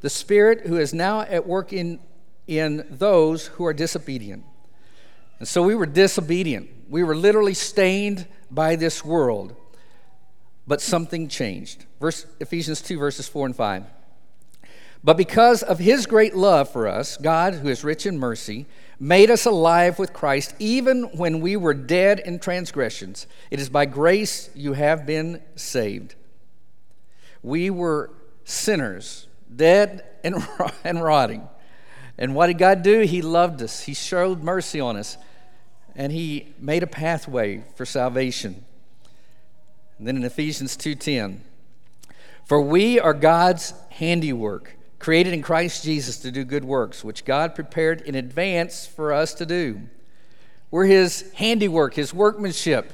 The 0.01 0.09
Spirit 0.09 0.61
who 0.65 0.77
is 0.77 0.93
now 0.93 1.21
at 1.21 1.47
work 1.47 1.71
in, 1.71 1.99
in 2.47 2.85
those 2.89 3.47
who 3.47 3.65
are 3.65 3.73
disobedient. 3.73 4.43
And 5.39 5.47
so 5.47 5.63
we 5.63 5.75
were 5.75 5.85
disobedient. 5.85 6.69
We 6.89 7.03
were 7.03 7.15
literally 7.15 7.53
stained 7.53 8.27
by 8.49 8.75
this 8.75 9.05
world. 9.05 9.55
But 10.67 10.81
something 10.81 11.27
changed. 11.27 11.85
Verse 11.99 12.25
Ephesians 12.39 12.81
2 12.81 12.97
verses 12.97 13.27
4 13.27 13.47
and 13.47 13.55
5. 13.55 13.83
But 15.03 15.17
because 15.17 15.63
of 15.63 15.79
his 15.79 16.05
great 16.05 16.35
love 16.35 16.69
for 16.69 16.87
us, 16.87 17.17
God, 17.17 17.55
who 17.55 17.69
is 17.69 17.83
rich 17.83 18.05
in 18.05 18.19
mercy, 18.19 18.67
made 19.01 19.31
us 19.31 19.45
alive 19.45 19.97
with 19.97 20.13
Christ 20.13 20.53
even 20.59 21.03
when 21.17 21.41
we 21.41 21.57
were 21.57 21.73
dead 21.73 22.19
in 22.19 22.39
transgressions. 22.39 23.27
It 23.49 23.59
is 23.59 23.67
by 23.67 23.85
grace 23.85 24.49
you 24.55 24.73
have 24.73 25.05
been 25.05 25.41
saved. 25.55 26.15
We 27.41 27.69
were 27.69 28.11
sinners, 28.45 29.27
dead 29.53 30.05
and, 30.23 30.47
and 30.83 31.03
rotting. 31.03 31.49
And 32.17 32.35
what 32.35 32.47
did 32.47 32.59
God 32.59 32.83
do? 32.83 33.01
He 33.01 33.21
loved 33.21 33.61
us, 33.61 33.81
He 33.81 33.93
showed 33.93 34.43
mercy 34.43 34.79
on 34.79 34.95
us 34.95 35.17
and 35.95 36.11
he 36.11 36.53
made 36.59 36.83
a 36.83 36.87
pathway 36.87 37.63
for 37.75 37.85
salvation. 37.85 38.65
And 39.97 40.07
then 40.07 40.15
in 40.15 40.23
Ephesians 40.23 40.75
2:10, 40.77 41.41
for 42.45 42.61
we 42.61 42.99
are 42.99 43.13
God's 43.13 43.73
handiwork, 43.91 44.77
created 45.01 45.33
in 45.33 45.41
Christ 45.41 45.83
Jesus 45.83 46.17
to 46.19 46.31
do 46.31 46.45
good 46.45 46.63
works, 46.63 47.03
which 47.03 47.25
God 47.25 47.55
prepared 47.55 48.01
in 48.01 48.15
advance 48.15 48.85
for 48.85 49.11
us 49.11 49.33
to 49.35 49.45
do. 49.45 49.81
We're 50.69 50.85
his 50.85 51.31
handiwork, 51.33 51.95
his 51.95 52.13
workmanship, 52.13 52.93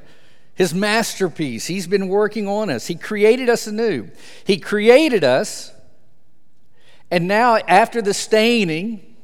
his 0.55 0.73
masterpiece. 0.73 1.67
He's 1.67 1.85
been 1.85 2.07
working 2.07 2.47
on 2.47 2.69
us. 2.69 2.87
He 2.87 2.95
created 2.95 3.49
us 3.49 3.67
anew. 3.67 4.09
He 4.43 4.57
created 4.57 5.23
us, 5.23 5.71
and 7.11 7.27
now 7.27 7.57
after 7.67 8.01
the 8.01 8.13
staining, 8.13 9.15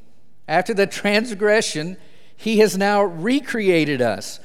after 0.48 0.74
the 0.74 0.86
transgression, 0.86 1.98
he 2.36 2.60
has 2.60 2.78
now 2.78 3.02
recreated 3.04 4.02
us, 4.02 4.40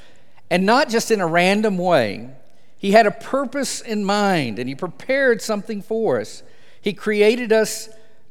and 0.50 0.64
not 0.64 0.88
just 0.88 1.10
in 1.10 1.20
a 1.20 1.26
random 1.26 1.76
way. 1.76 2.30
He 2.78 2.92
had 2.92 3.06
a 3.06 3.10
purpose 3.10 3.80
in 3.80 4.04
mind, 4.04 4.58
and 4.58 4.68
He 4.68 4.74
prepared 4.76 5.42
something 5.42 5.82
for 5.82 6.20
us. 6.20 6.44
He 6.80 6.92
created 6.92 7.52
us 7.52 7.88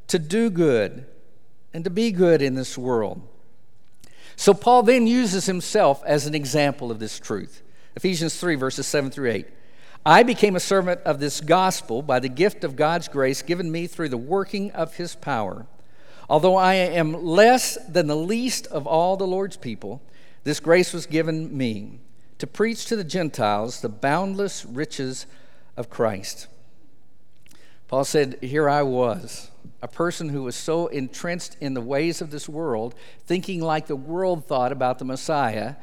to 0.08 0.18
do 0.18 0.50
good 0.50 1.06
and 1.72 1.84
to 1.84 1.90
be 1.90 2.10
good 2.10 2.42
in 2.42 2.54
this 2.54 2.76
world. 2.76 3.22
So, 4.36 4.54
Paul 4.54 4.82
then 4.82 5.06
uses 5.06 5.46
himself 5.46 6.02
as 6.06 6.26
an 6.26 6.34
example 6.34 6.90
of 6.90 6.98
this 6.98 7.18
truth. 7.18 7.62
Ephesians 7.96 8.38
3, 8.38 8.54
verses 8.54 8.86
7 8.86 9.10
through 9.10 9.30
8. 9.30 9.46
I 10.06 10.22
became 10.22 10.56
a 10.56 10.60
servant 10.60 11.00
of 11.02 11.20
this 11.20 11.40
gospel 11.40 12.02
by 12.02 12.20
the 12.20 12.28
gift 12.28 12.64
of 12.64 12.76
God's 12.76 13.08
grace 13.08 13.42
given 13.42 13.70
me 13.70 13.86
through 13.86 14.08
the 14.08 14.16
working 14.16 14.70
of 14.72 14.96
his 14.96 15.14
power. 15.14 15.66
Although 16.30 16.56
I 16.56 16.74
am 16.74 17.24
less 17.24 17.76
than 17.88 18.06
the 18.06 18.16
least 18.16 18.66
of 18.68 18.86
all 18.86 19.16
the 19.16 19.26
Lord's 19.26 19.56
people, 19.56 20.00
this 20.44 20.60
grace 20.60 20.92
was 20.92 21.06
given 21.06 21.56
me 21.56 22.00
to 22.38 22.46
preach 22.46 22.86
to 22.86 22.96
the 22.96 23.04
Gentiles 23.04 23.80
the 23.80 23.88
boundless 23.88 24.64
riches 24.64 25.26
of 25.76 25.90
Christ. 25.90 26.46
Paul 27.88 28.04
said, 28.04 28.38
Here 28.42 28.68
I 28.68 28.82
was, 28.82 29.50
a 29.82 29.88
person 29.88 30.28
who 30.28 30.42
was 30.42 30.54
so 30.54 30.86
entrenched 30.88 31.56
in 31.60 31.72
the 31.72 31.80
ways 31.80 32.20
of 32.20 32.30
this 32.30 32.48
world, 32.48 32.94
thinking 33.26 33.62
like 33.62 33.86
the 33.86 33.96
world 33.96 34.44
thought 34.44 34.72
about 34.72 34.98
the 34.98 35.06
Messiah, 35.06 35.76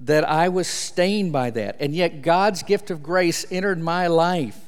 that 0.00 0.26
I 0.28 0.48
was 0.48 0.66
stained 0.66 1.32
by 1.32 1.50
that. 1.50 1.76
And 1.80 1.94
yet 1.94 2.22
God's 2.22 2.62
gift 2.62 2.90
of 2.90 3.02
grace 3.02 3.44
entered 3.50 3.78
my 3.78 4.06
life. 4.06 4.58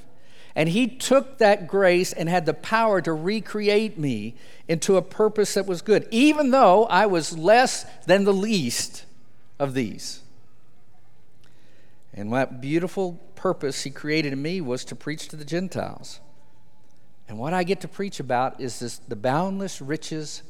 And 0.55 0.69
He 0.69 0.87
took 0.87 1.39
that 1.39 1.67
grace 1.67 2.13
and 2.13 2.29
had 2.29 2.45
the 2.45 2.55
power 2.55 3.01
to 3.01 3.13
recreate 3.13 3.99
me 3.99 4.35
into 4.69 4.97
a 4.97 5.03
purpose 5.03 5.55
that 5.55 5.67
was 5.67 5.81
good, 5.81 6.07
even 6.11 6.51
though 6.51 6.85
I 6.87 7.07
was 7.07 7.39
less 7.39 7.87
than 8.07 8.25
the 8.25 8.35
least 8.35 9.07
of 9.59 9.73
these. 9.73 10.21
And 12.13 12.31
what 12.31 12.61
beautiful 12.61 13.19
purpose 13.35 13.85
He 13.85 13.91
created 13.91 14.35
in 14.35 14.43
me 14.43 14.61
was 14.61 14.85
to 14.87 14.95
preach 14.95 15.29
to 15.29 15.37
the 15.37 15.45
Gentiles. 15.45 16.21
And 17.31 17.39
what 17.39 17.55
I 17.55 17.63
get 17.63 17.81
to 17.83 17.89
preach 17.89 18.19
about 18.19 18.61
is 18.61 18.81
this, 18.81 18.99
the 19.07 19.15
boundless 19.15 19.81
riches 19.81 20.43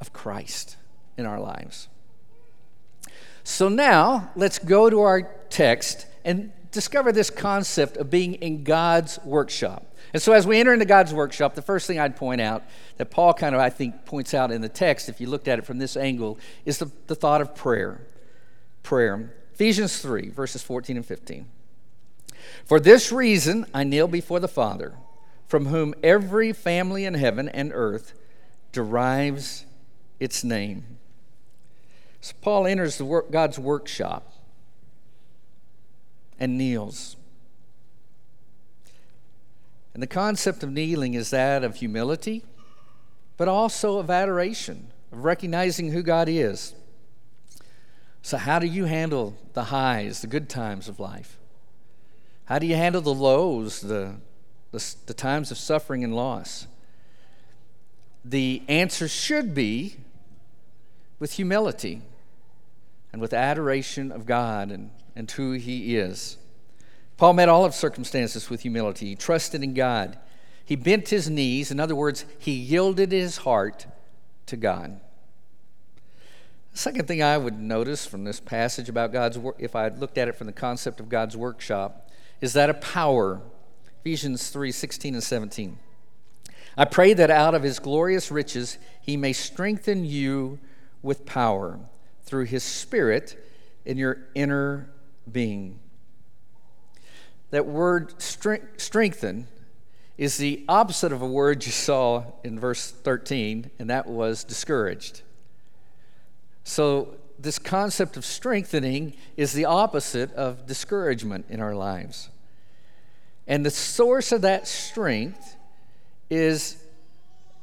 of 0.00 0.12
Christ 0.12 0.76
in 1.16 1.26
our 1.26 1.38
lives. 1.38 1.86
So 3.44 3.68
now 3.68 4.32
let's 4.34 4.58
go 4.58 4.90
to 4.90 5.02
our 5.02 5.22
text 5.48 6.08
and 6.24 6.50
discover 6.72 7.12
this 7.12 7.30
concept 7.30 7.98
of 7.98 8.10
being 8.10 8.34
in 8.34 8.64
God's 8.64 9.20
workshop. 9.24 9.94
And 10.12 10.20
so, 10.20 10.32
as 10.32 10.44
we 10.44 10.58
enter 10.58 10.72
into 10.72 10.86
God's 10.86 11.14
workshop, 11.14 11.54
the 11.54 11.62
first 11.62 11.86
thing 11.86 12.00
I'd 12.00 12.16
point 12.16 12.40
out 12.40 12.64
that 12.96 13.12
Paul 13.12 13.32
kind 13.32 13.54
of, 13.54 13.60
I 13.60 13.70
think, 13.70 14.04
points 14.06 14.34
out 14.34 14.50
in 14.50 14.62
the 14.62 14.68
text, 14.68 15.08
if 15.08 15.20
you 15.20 15.28
looked 15.28 15.46
at 15.46 15.60
it 15.60 15.64
from 15.64 15.78
this 15.78 15.96
angle, 15.96 16.36
is 16.64 16.78
the, 16.78 16.90
the 17.06 17.14
thought 17.14 17.40
of 17.40 17.54
prayer. 17.54 18.00
Prayer. 18.82 19.36
Ephesians 19.54 19.98
3, 19.98 20.30
verses 20.30 20.64
14 20.64 20.96
and 20.96 21.06
15. 21.06 21.46
For 22.64 22.80
this 22.80 23.12
reason, 23.12 23.66
I 23.72 23.84
kneel 23.84 24.08
before 24.08 24.40
the 24.40 24.48
Father, 24.48 24.94
from 25.46 25.66
whom 25.66 25.94
every 26.02 26.52
family 26.52 27.04
in 27.04 27.14
heaven 27.14 27.48
and 27.48 27.72
earth 27.74 28.14
derives 28.72 29.64
its 30.18 30.42
name. 30.42 30.98
So 32.20 32.34
Paul 32.40 32.66
enters 32.66 33.00
work, 33.00 33.30
God's 33.30 33.58
workshop 33.58 34.32
and 36.38 36.58
kneels. 36.58 37.16
And 39.94 40.02
the 40.02 40.06
concept 40.06 40.62
of 40.62 40.70
kneeling 40.70 41.14
is 41.14 41.30
that 41.30 41.64
of 41.64 41.76
humility, 41.76 42.44
but 43.36 43.48
also 43.48 43.98
of 43.98 44.10
adoration, 44.10 44.88
of 45.12 45.24
recognizing 45.24 45.92
who 45.92 46.02
God 46.02 46.28
is. 46.28 46.74
So, 48.20 48.36
how 48.36 48.58
do 48.58 48.66
you 48.66 48.86
handle 48.86 49.36
the 49.54 49.64
highs, 49.64 50.20
the 50.20 50.26
good 50.26 50.48
times 50.48 50.88
of 50.88 50.98
life? 50.98 51.38
How 52.46 52.58
do 52.58 52.66
you 52.66 52.74
handle 52.74 53.00
the 53.00 53.14
lows, 53.14 53.80
the, 53.80 54.16
the, 54.72 54.94
the 55.06 55.14
times 55.14 55.50
of 55.50 55.58
suffering 55.58 56.04
and 56.04 56.14
loss? 56.14 56.66
The 58.24 58.62
answer 58.68 59.08
should 59.08 59.54
be 59.54 59.96
with 61.18 61.32
humility 61.32 62.02
and 63.12 63.22
with 63.22 63.32
adoration 63.32 64.10
of 64.10 64.26
God 64.26 64.70
and, 64.70 64.90
and 65.14 65.30
who 65.30 65.52
He 65.52 65.96
is. 65.96 66.36
Paul 67.16 67.32
met 67.32 67.48
all 67.48 67.64
of 67.64 67.74
circumstances 67.74 68.50
with 68.50 68.60
humility. 68.60 69.06
He 69.06 69.14
trusted 69.14 69.62
in 69.62 69.74
God. 69.74 70.18
He 70.64 70.76
bent 70.76 71.08
his 71.08 71.30
knees. 71.30 71.70
In 71.70 71.80
other 71.80 71.94
words, 71.94 72.24
he 72.38 72.52
yielded 72.52 73.12
his 73.12 73.38
heart 73.38 73.86
to 74.46 74.56
God. 74.56 75.00
The 76.72 76.78
second 76.78 77.08
thing 77.08 77.22
I 77.22 77.38
would 77.38 77.58
notice 77.58 78.04
from 78.04 78.24
this 78.24 78.40
passage 78.40 78.88
about 78.88 79.12
God's 79.12 79.38
work, 79.38 79.56
if 79.58 79.74
I 79.74 79.84
had 79.84 79.98
looked 79.98 80.18
at 80.18 80.28
it 80.28 80.36
from 80.36 80.46
the 80.46 80.52
concept 80.52 81.00
of 81.00 81.08
God's 81.08 81.36
workshop, 81.36 82.10
is 82.40 82.52
that 82.52 82.68
a 82.68 82.74
power. 82.74 83.40
Ephesians 84.06 84.50
3 84.50 84.70
16 84.70 85.14
and 85.14 85.22
17. 85.22 85.78
I 86.76 86.84
pray 86.84 87.12
that 87.12 87.28
out 87.28 87.56
of 87.56 87.64
his 87.64 87.80
glorious 87.80 88.30
riches 88.30 88.78
he 89.00 89.16
may 89.16 89.32
strengthen 89.32 90.04
you 90.04 90.60
with 91.02 91.26
power 91.26 91.80
through 92.22 92.44
his 92.44 92.62
spirit 92.62 93.36
in 93.84 93.96
your 93.96 94.18
inner 94.36 94.88
being. 95.32 95.80
That 97.50 97.66
word 97.66 98.14
strengthen 98.22 99.48
is 100.16 100.36
the 100.36 100.64
opposite 100.68 101.10
of 101.10 101.20
a 101.20 101.26
word 101.26 101.66
you 101.66 101.72
saw 101.72 102.26
in 102.44 102.60
verse 102.60 102.92
13, 102.92 103.72
and 103.80 103.90
that 103.90 104.06
was 104.06 104.44
discouraged. 104.44 105.22
So, 106.62 107.16
this 107.40 107.58
concept 107.58 108.16
of 108.16 108.24
strengthening 108.24 109.16
is 109.36 109.52
the 109.52 109.64
opposite 109.64 110.32
of 110.34 110.64
discouragement 110.64 111.46
in 111.48 111.60
our 111.60 111.74
lives. 111.74 112.30
And 113.46 113.64
the 113.64 113.70
source 113.70 114.32
of 114.32 114.42
that 114.42 114.66
strength 114.66 115.56
is 116.28 116.82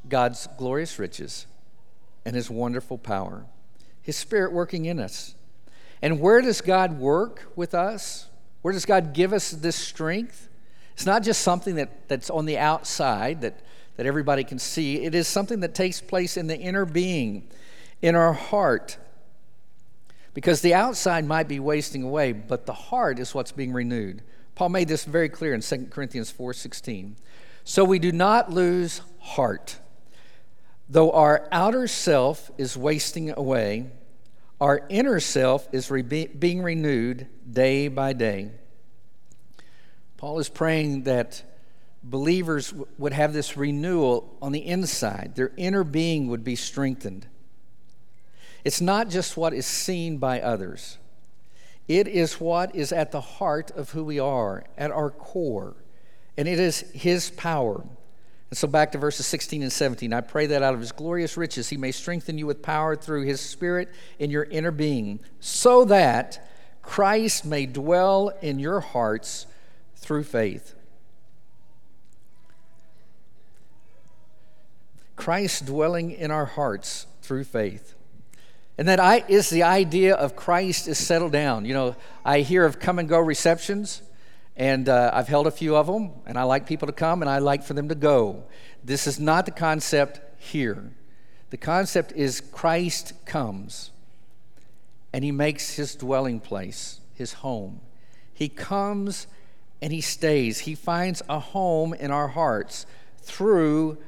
God's 0.07 0.47
glorious 0.57 0.97
riches 0.97 1.45
and 2.25 2.35
his 2.35 2.49
wonderful 2.49 2.97
power. 2.97 3.45
His 4.01 4.15
Spirit 4.15 4.53
working 4.53 4.85
in 4.85 4.99
us. 4.99 5.35
And 6.01 6.19
where 6.19 6.41
does 6.41 6.61
God 6.61 6.99
work 6.99 7.51
with 7.55 7.73
us? 7.73 8.27
Where 8.61 8.73
does 8.73 8.85
God 8.85 9.13
give 9.13 9.33
us 9.33 9.51
this 9.51 9.75
strength? 9.75 10.49
It's 10.93 11.05
not 11.05 11.23
just 11.23 11.41
something 11.41 11.75
that, 11.75 12.07
that's 12.07 12.29
on 12.29 12.45
the 12.45 12.57
outside 12.57 13.41
that, 13.41 13.59
that 13.97 14.05
everybody 14.05 14.43
can 14.43 14.59
see, 14.59 15.03
it 15.03 15.15
is 15.15 15.27
something 15.27 15.61
that 15.61 15.73
takes 15.73 16.01
place 16.01 16.37
in 16.37 16.47
the 16.47 16.57
inner 16.57 16.85
being, 16.85 17.47
in 18.01 18.15
our 18.15 18.33
heart. 18.33 18.97
Because 20.33 20.61
the 20.61 20.73
outside 20.73 21.25
might 21.25 21.47
be 21.47 21.59
wasting 21.59 22.03
away, 22.03 22.31
but 22.31 22.65
the 22.65 22.73
heart 22.73 23.19
is 23.19 23.33
what's 23.35 23.51
being 23.51 23.71
renewed. 23.71 24.21
Paul 24.55 24.69
made 24.69 24.87
this 24.87 25.05
very 25.05 25.29
clear 25.29 25.53
in 25.53 25.61
2 25.61 25.89
Corinthians 25.89 26.31
4:16. 26.31 27.15
So 27.63 27.83
we 27.83 27.99
do 27.99 28.11
not 28.11 28.51
lose 28.51 29.01
heart. 29.19 29.79
Though 30.89 31.11
our 31.11 31.47
outer 31.51 31.87
self 31.87 32.51
is 32.57 32.77
wasting 32.77 33.31
away, 33.31 33.87
our 34.59 34.85
inner 34.89 35.19
self 35.19 35.67
is 35.71 35.89
re- 35.89 36.01
being 36.01 36.61
renewed 36.61 37.27
day 37.49 37.87
by 37.87 38.13
day. 38.13 38.51
Paul 40.17 40.39
is 40.39 40.49
praying 40.49 41.03
that 41.03 41.43
believers 42.03 42.73
would 42.97 43.13
have 43.13 43.33
this 43.33 43.55
renewal 43.57 44.37
on 44.41 44.51
the 44.51 44.65
inside, 44.65 45.33
their 45.35 45.51
inner 45.57 45.83
being 45.83 46.27
would 46.27 46.43
be 46.43 46.55
strengthened. 46.55 47.27
It's 48.63 48.81
not 48.81 49.09
just 49.09 49.35
what 49.35 49.53
is 49.53 49.65
seen 49.65 50.17
by 50.17 50.39
others, 50.41 50.97
it 51.87 52.07
is 52.07 52.39
what 52.39 52.75
is 52.75 52.91
at 52.91 53.11
the 53.11 53.21
heart 53.21 53.71
of 53.71 53.91
who 53.91 54.03
we 54.03 54.19
are, 54.19 54.63
at 54.77 54.91
our 54.91 55.09
core, 55.09 55.75
and 56.37 56.47
it 56.47 56.59
is 56.59 56.79
His 56.91 57.29
power. 57.31 57.83
And 58.49 58.57
so 58.57 58.67
back 58.67 58.91
to 58.91 58.99
verses 58.99 59.25
16 59.25 59.63
and 59.63 59.71
17. 59.71 60.13
I 60.13 60.21
pray 60.21 60.45
that 60.45 60.61
out 60.61 60.75
of 60.75 60.79
his 60.79 60.91
glorious 60.91 61.37
riches 61.37 61.69
he 61.69 61.77
may 61.77 61.91
strengthen 61.91 62.37
you 62.37 62.45
with 62.45 62.61
power 62.61 62.95
through 62.95 63.25
his 63.25 63.41
spirit 63.41 63.89
in 64.19 64.29
your 64.29 64.43
inner 64.43 64.69
being, 64.69 65.21
so 65.39 65.85
that 65.85 66.47
Christ 66.83 67.45
may 67.45 67.65
dwell 67.65 68.31
in 68.43 68.59
your 68.59 68.79
hearts 68.79 69.47
through 69.95 70.25
faith. 70.25 70.75
Christ 75.15 75.65
dwelling 75.65 76.11
in 76.11 76.29
our 76.29 76.45
hearts 76.45 77.07
through 77.23 77.45
faith. 77.45 77.95
And 78.77 78.87
that 78.87 78.99
I, 78.99 79.23
is 79.27 79.49
the 79.49 79.63
idea 79.63 80.15
of 80.15 80.35
Christ 80.35 80.87
is 80.87 80.97
settled 80.97 81.31
down. 81.31 81.65
You 81.65 81.73
know, 81.73 81.95
I 82.25 82.39
hear 82.39 82.65
of 82.65 82.79
come 82.79 82.99
and 82.99 83.07
go 83.07 83.19
receptions. 83.19 84.01
And 84.55 84.87
uh, 84.87 85.11
I've 85.13 85.27
held 85.27 85.47
a 85.47 85.51
few 85.51 85.75
of 85.75 85.87
them, 85.87 86.11
and 86.27 86.37
I 86.37 86.43
like 86.43 86.67
people 86.67 86.85
to 86.85 86.93
come 86.93 87.23
and 87.23 87.29
I 87.29 87.39
like 87.39 87.63
for 87.63 87.73
them 87.73 87.89
to 87.89 87.95
go. 87.95 88.43
This 88.83 89.07
is 89.07 89.19
not 89.19 89.45
the 89.45 89.51
concept 89.51 90.21
here. 90.39 90.91
The 91.49 91.57
concept 91.57 92.11
is 92.13 92.41
Christ 92.41 93.13
comes 93.25 93.91
and 95.13 95.23
he 95.23 95.31
makes 95.31 95.75
his 95.75 95.95
dwelling 95.95 96.39
place, 96.39 96.99
his 97.13 97.33
home. 97.33 97.79
He 98.33 98.49
comes 98.49 99.27
and 99.81 99.93
he 99.93 100.01
stays. 100.01 100.59
He 100.61 100.73
finds 100.73 101.21
a 101.29 101.39
home 101.39 101.93
in 101.93 102.09
our 102.09 102.29
hearts 102.29 102.87
through 103.19 103.99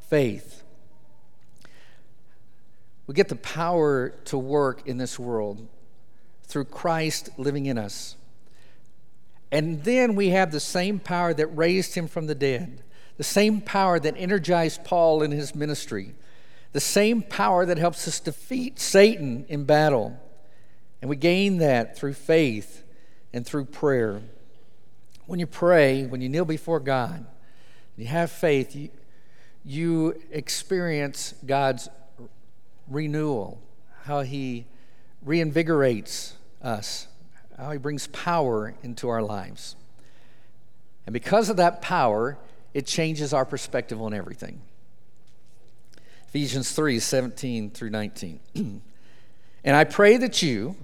faith. 0.00 0.59
We 3.10 3.14
get 3.14 3.26
the 3.26 3.34
power 3.34 4.10
to 4.26 4.38
work 4.38 4.86
in 4.86 4.96
this 4.96 5.18
world 5.18 5.66
through 6.44 6.66
Christ 6.66 7.28
living 7.38 7.66
in 7.66 7.76
us. 7.76 8.14
And 9.50 9.82
then 9.82 10.14
we 10.14 10.28
have 10.28 10.52
the 10.52 10.60
same 10.60 11.00
power 11.00 11.34
that 11.34 11.48
raised 11.48 11.96
him 11.96 12.06
from 12.06 12.28
the 12.28 12.36
dead, 12.36 12.84
the 13.16 13.24
same 13.24 13.62
power 13.62 13.98
that 13.98 14.14
energized 14.16 14.84
Paul 14.84 15.24
in 15.24 15.32
his 15.32 15.56
ministry, 15.56 16.14
the 16.70 16.78
same 16.78 17.20
power 17.20 17.66
that 17.66 17.78
helps 17.78 18.06
us 18.06 18.20
defeat 18.20 18.78
Satan 18.78 19.44
in 19.48 19.64
battle. 19.64 20.16
And 21.02 21.10
we 21.10 21.16
gain 21.16 21.58
that 21.58 21.98
through 21.98 22.14
faith 22.14 22.84
and 23.32 23.44
through 23.44 23.64
prayer. 23.64 24.22
when 25.26 25.40
you 25.40 25.48
pray, 25.48 26.06
when 26.06 26.20
you 26.20 26.28
kneel 26.28 26.44
before 26.44 26.78
God, 26.78 27.26
you 27.96 28.06
have 28.06 28.30
faith, 28.30 28.76
you, 28.76 28.88
you 29.64 30.22
experience 30.30 31.34
God's 31.44 31.88
renewal, 32.90 33.60
how 34.04 34.20
He 34.22 34.66
reinvigorates 35.24 36.32
us, 36.60 37.06
how 37.56 37.70
He 37.70 37.78
brings 37.78 38.08
power 38.08 38.74
into 38.82 39.08
our 39.08 39.22
lives. 39.22 39.76
And 41.06 41.12
because 41.12 41.48
of 41.48 41.56
that 41.56 41.80
power, 41.80 42.36
it 42.74 42.86
changes 42.86 43.32
our 43.32 43.44
perspective 43.44 44.00
on 44.00 44.12
everything. 44.12 44.60
Ephesians 46.28 46.72
3 46.72 47.00
17 47.00 47.70
through 47.70 47.90
19. 47.90 48.40
and 48.54 48.82
I 49.64 49.84
pray 49.84 50.16
that 50.16 50.42
you, 50.42 50.76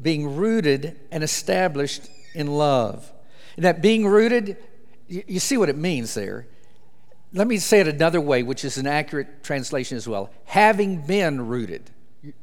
being 0.00 0.36
rooted 0.36 0.98
and 1.10 1.24
established 1.24 2.08
in 2.34 2.46
love, 2.46 3.10
and 3.56 3.64
that 3.64 3.82
being 3.82 4.06
rooted, 4.06 4.56
you, 5.08 5.24
you 5.26 5.40
see 5.40 5.56
what 5.56 5.68
it 5.68 5.76
means 5.76 6.14
there. 6.14 6.46
Let 7.32 7.46
me 7.46 7.58
say 7.58 7.80
it 7.80 7.88
another 7.88 8.20
way, 8.20 8.42
which 8.42 8.64
is 8.64 8.76
an 8.76 8.86
accurate 8.86 9.42
translation 9.42 9.96
as 9.96 10.06
well. 10.06 10.30
Having 10.44 11.06
been 11.06 11.46
rooted. 11.46 11.90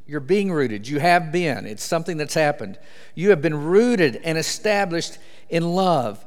You're 0.08 0.20
being 0.20 0.52
rooted. 0.52 0.88
You 0.88 1.00
have 1.00 1.32
been. 1.32 1.66
It's 1.66 1.84
something 1.84 2.18
that's 2.18 2.34
happened. 2.34 2.78
You 3.16 3.30
have 3.30 3.42
been 3.42 3.64
rooted 3.64 4.20
and 4.24 4.38
established 4.38 5.18
in 5.50 5.64
love. 5.64 6.26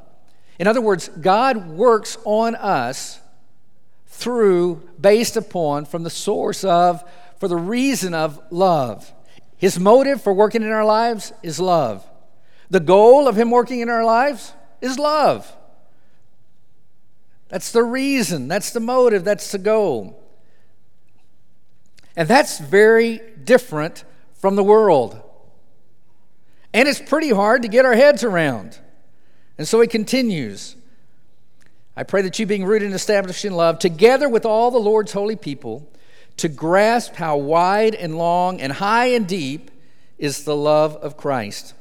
In 0.57 0.67
other 0.67 0.81
words, 0.81 1.09
God 1.09 1.67
works 1.67 2.17
on 2.23 2.55
us 2.55 3.19
through, 4.07 4.87
based 4.99 5.35
upon, 5.35 5.85
from 5.85 6.03
the 6.03 6.09
source 6.09 6.63
of, 6.63 7.03
for 7.39 7.47
the 7.47 7.57
reason 7.57 8.13
of 8.13 8.39
love. 8.51 9.11
His 9.57 9.79
motive 9.79 10.21
for 10.21 10.33
working 10.33 10.61
in 10.61 10.71
our 10.71 10.85
lives 10.85 11.33
is 11.41 11.59
love. 11.59 12.07
The 12.69 12.79
goal 12.79 13.27
of 13.27 13.37
Him 13.37 13.51
working 13.51 13.81
in 13.81 13.89
our 13.89 14.05
lives 14.05 14.53
is 14.81 14.97
love. 14.97 15.51
That's 17.53 17.71
the 17.71 17.83
reason, 17.83 18.47
that's 18.47 18.71
the 18.71 18.79
motive, 18.79 19.23
that's 19.23 19.51
the 19.51 19.59
goal. 19.59 20.19
And 22.15 22.27
that's 22.27 22.57
very 22.57 23.21
different 23.43 24.05
from 24.33 24.55
the 24.55 24.63
world. 24.63 25.21
And 26.73 26.89
it's 26.89 26.99
pretty 26.99 27.29
hard 27.29 27.61
to 27.61 27.67
get 27.67 27.85
our 27.85 27.93
heads 27.93 28.23
around. 28.23 28.79
And 29.59 29.67
so 29.67 29.79
he 29.81 29.87
continues 29.87 30.75
I 31.95 32.01
pray 32.01 32.23
that 32.23 32.39
you, 32.39 32.47
being 32.47 32.65
rooted 32.65 32.87
and 32.87 32.95
established 32.95 33.45
in 33.45 33.53
love, 33.53 33.77
together 33.77 34.27
with 34.27 34.47
all 34.47 34.71
the 34.71 34.79
Lord's 34.79 35.11
holy 35.11 35.35
people, 35.35 35.87
to 36.37 36.49
grasp 36.49 37.13
how 37.13 37.37
wide 37.37 37.93
and 37.93 38.17
long 38.17 38.61
and 38.61 38.73
high 38.73 39.09
and 39.09 39.27
deep 39.27 39.69
is 40.17 40.43
the 40.43 40.55
love 40.55 40.95
of 40.95 41.17
Christ. 41.17 41.75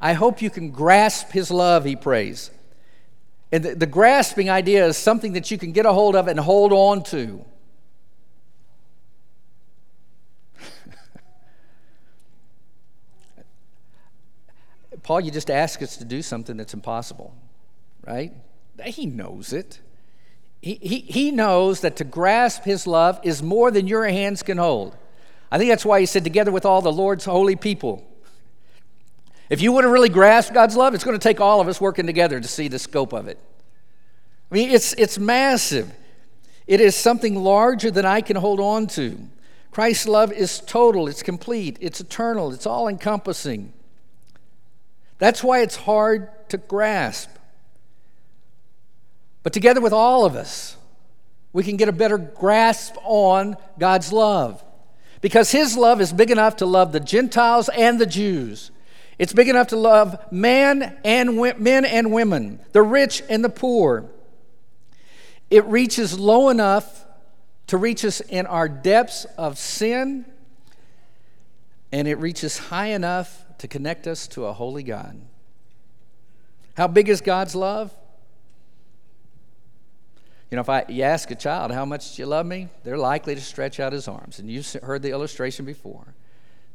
I 0.00 0.14
hope 0.14 0.40
you 0.40 0.48
can 0.48 0.70
grasp 0.70 1.32
his 1.32 1.50
love, 1.50 1.84
he 1.84 1.96
prays. 1.96 2.50
And 3.52 3.62
the, 3.62 3.74
the 3.74 3.86
grasping 3.86 4.48
idea 4.48 4.86
is 4.86 4.96
something 4.96 5.34
that 5.34 5.50
you 5.50 5.58
can 5.58 5.72
get 5.72 5.84
a 5.84 5.92
hold 5.92 6.16
of 6.16 6.26
and 6.26 6.40
hold 6.40 6.72
on 6.72 7.04
to. 7.04 7.44
Paul, 15.02 15.20
you 15.20 15.30
just 15.30 15.50
ask 15.50 15.82
us 15.82 15.98
to 15.98 16.06
do 16.06 16.22
something 16.22 16.56
that's 16.56 16.72
impossible, 16.72 17.34
right? 18.06 18.32
He 18.82 19.04
knows 19.04 19.52
it. 19.52 19.80
He, 20.62 20.78
he, 20.80 21.00
he 21.00 21.30
knows 21.30 21.80
that 21.82 21.96
to 21.96 22.04
grasp 22.04 22.62
his 22.64 22.86
love 22.86 23.20
is 23.22 23.42
more 23.42 23.70
than 23.70 23.86
your 23.86 24.08
hands 24.08 24.42
can 24.42 24.56
hold. 24.56 24.96
I 25.50 25.58
think 25.58 25.70
that's 25.70 25.84
why 25.84 26.00
he 26.00 26.06
said, 26.06 26.24
together 26.24 26.50
with 26.50 26.64
all 26.64 26.80
the 26.80 26.90
Lord's 26.90 27.26
holy 27.26 27.56
people. 27.56 28.08
If 29.50 29.60
you 29.60 29.72
want 29.72 29.84
to 29.84 29.88
really 29.88 30.08
grasp 30.08 30.54
God's 30.54 30.76
love, 30.76 30.94
it's 30.94 31.04
going 31.04 31.18
to 31.18 31.22
take 31.22 31.40
all 31.40 31.60
of 31.60 31.68
us 31.68 31.80
working 31.80 32.06
together 32.06 32.40
to 32.40 32.48
see 32.48 32.68
the 32.68 32.78
scope 32.78 33.12
of 33.12 33.28
it. 33.28 33.38
I 34.50 34.54
mean, 34.54 34.70
it's, 34.70 34.92
it's 34.94 35.18
massive. 35.18 35.92
It 36.66 36.80
is 36.80 36.94
something 36.94 37.36
larger 37.36 37.90
than 37.90 38.04
I 38.04 38.20
can 38.20 38.36
hold 38.36 38.60
on 38.60 38.86
to. 38.88 39.18
Christ's 39.70 40.06
love 40.06 40.32
is 40.32 40.60
total, 40.60 41.08
it's 41.08 41.22
complete, 41.22 41.78
it's 41.80 42.00
eternal, 42.00 42.52
it's 42.52 42.66
all 42.66 42.88
encompassing. 42.88 43.72
That's 45.18 45.42
why 45.42 45.62
it's 45.62 45.76
hard 45.76 46.28
to 46.50 46.58
grasp. 46.58 47.30
But 49.42 49.52
together 49.52 49.80
with 49.80 49.92
all 49.92 50.24
of 50.24 50.36
us, 50.36 50.76
we 51.52 51.64
can 51.64 51.76
get 51.76 51.88
a 51.88 51.92
better 51.92 52.18
grasp 52.18 52.96
on 53.02 53.56
God's 53.78 54.12
love. 54.12 54.62
Because 55.20 55.52
His 55.52 55.76
love 55.76 56.00
is 56.00 56.12
big 56.12 56.30
enough 56.30 56.56
to 56.56 56.66
love 56.66 56.92
the 56.92 57.00
Gentiles 57.00 57.68
and 57.70 57.98
the 57.98 58.06
Jews. 58.06 58.70
It's 59.18 59.32
big 59.32 59.48
enough 59.48 59.68
to 59.68 59.76
love 59.76 60.32
man 60.32 60.98
and 61.04 61.36
men 61.58 61.84
and 61.84 62.12
women, 62.12 62.60
the 62.72 62.82
rich 62.82 63.22
and 63.28 63.44
the 63.44 63.48
poor. 63.48 64.10
It 65.50 65.64
reaches 65.66 66.18
low 66.18 66.48
enough 66.48 67.04
to 67.66 67.76
reach 67.76 68.04
us 68.04 68.20
in 68.20 68.46
our 68.46 68.68
depths 68.68 69.24
of 69.36 69.58
sin, 69.58 70.24
and 71.90 72.08
it 72.08 72.16
reaches 72.16 72.58
high 72.58 72.88
enough 72.88 73.44
to 73.58 73.68
connect 73.68 74.06
us 74.06 74.26
to 74.28 74.46
a 74.46 74.52
holy 74.52 74.82
God. 74.82 75.20
How 76.76 76.86
big 76.86 77.08
is 77.08 77.20
God's 77.20 77.54
love? 77.54 77.94
You 80.50 80.56
know, 80.56 80.62
if 80.62 80.68
I, 80.68 80.84
you 80.88 81.02
ask 81.02 81.30
a 81.30 81.34
child, 81.34 81.70
How 81.72 81.84
much 81.84 82.16
do 82.16 82.22
you 82.22 82.26
love 82.26 82.44
me? 82.44 82.68
They're 82.84 82.98
likely 82.98 83.34
to 83.34 83.40
stretch 83.40 83.80
out 83.80 83.92
his 83.92 84.08
arms. 84.08 84.38
And 84.38 84.50
you've 84.50 84.70
heard 84.82 85.02
the 85.02 85.10
illustration 85.10 85.64
before. 85.64 86.14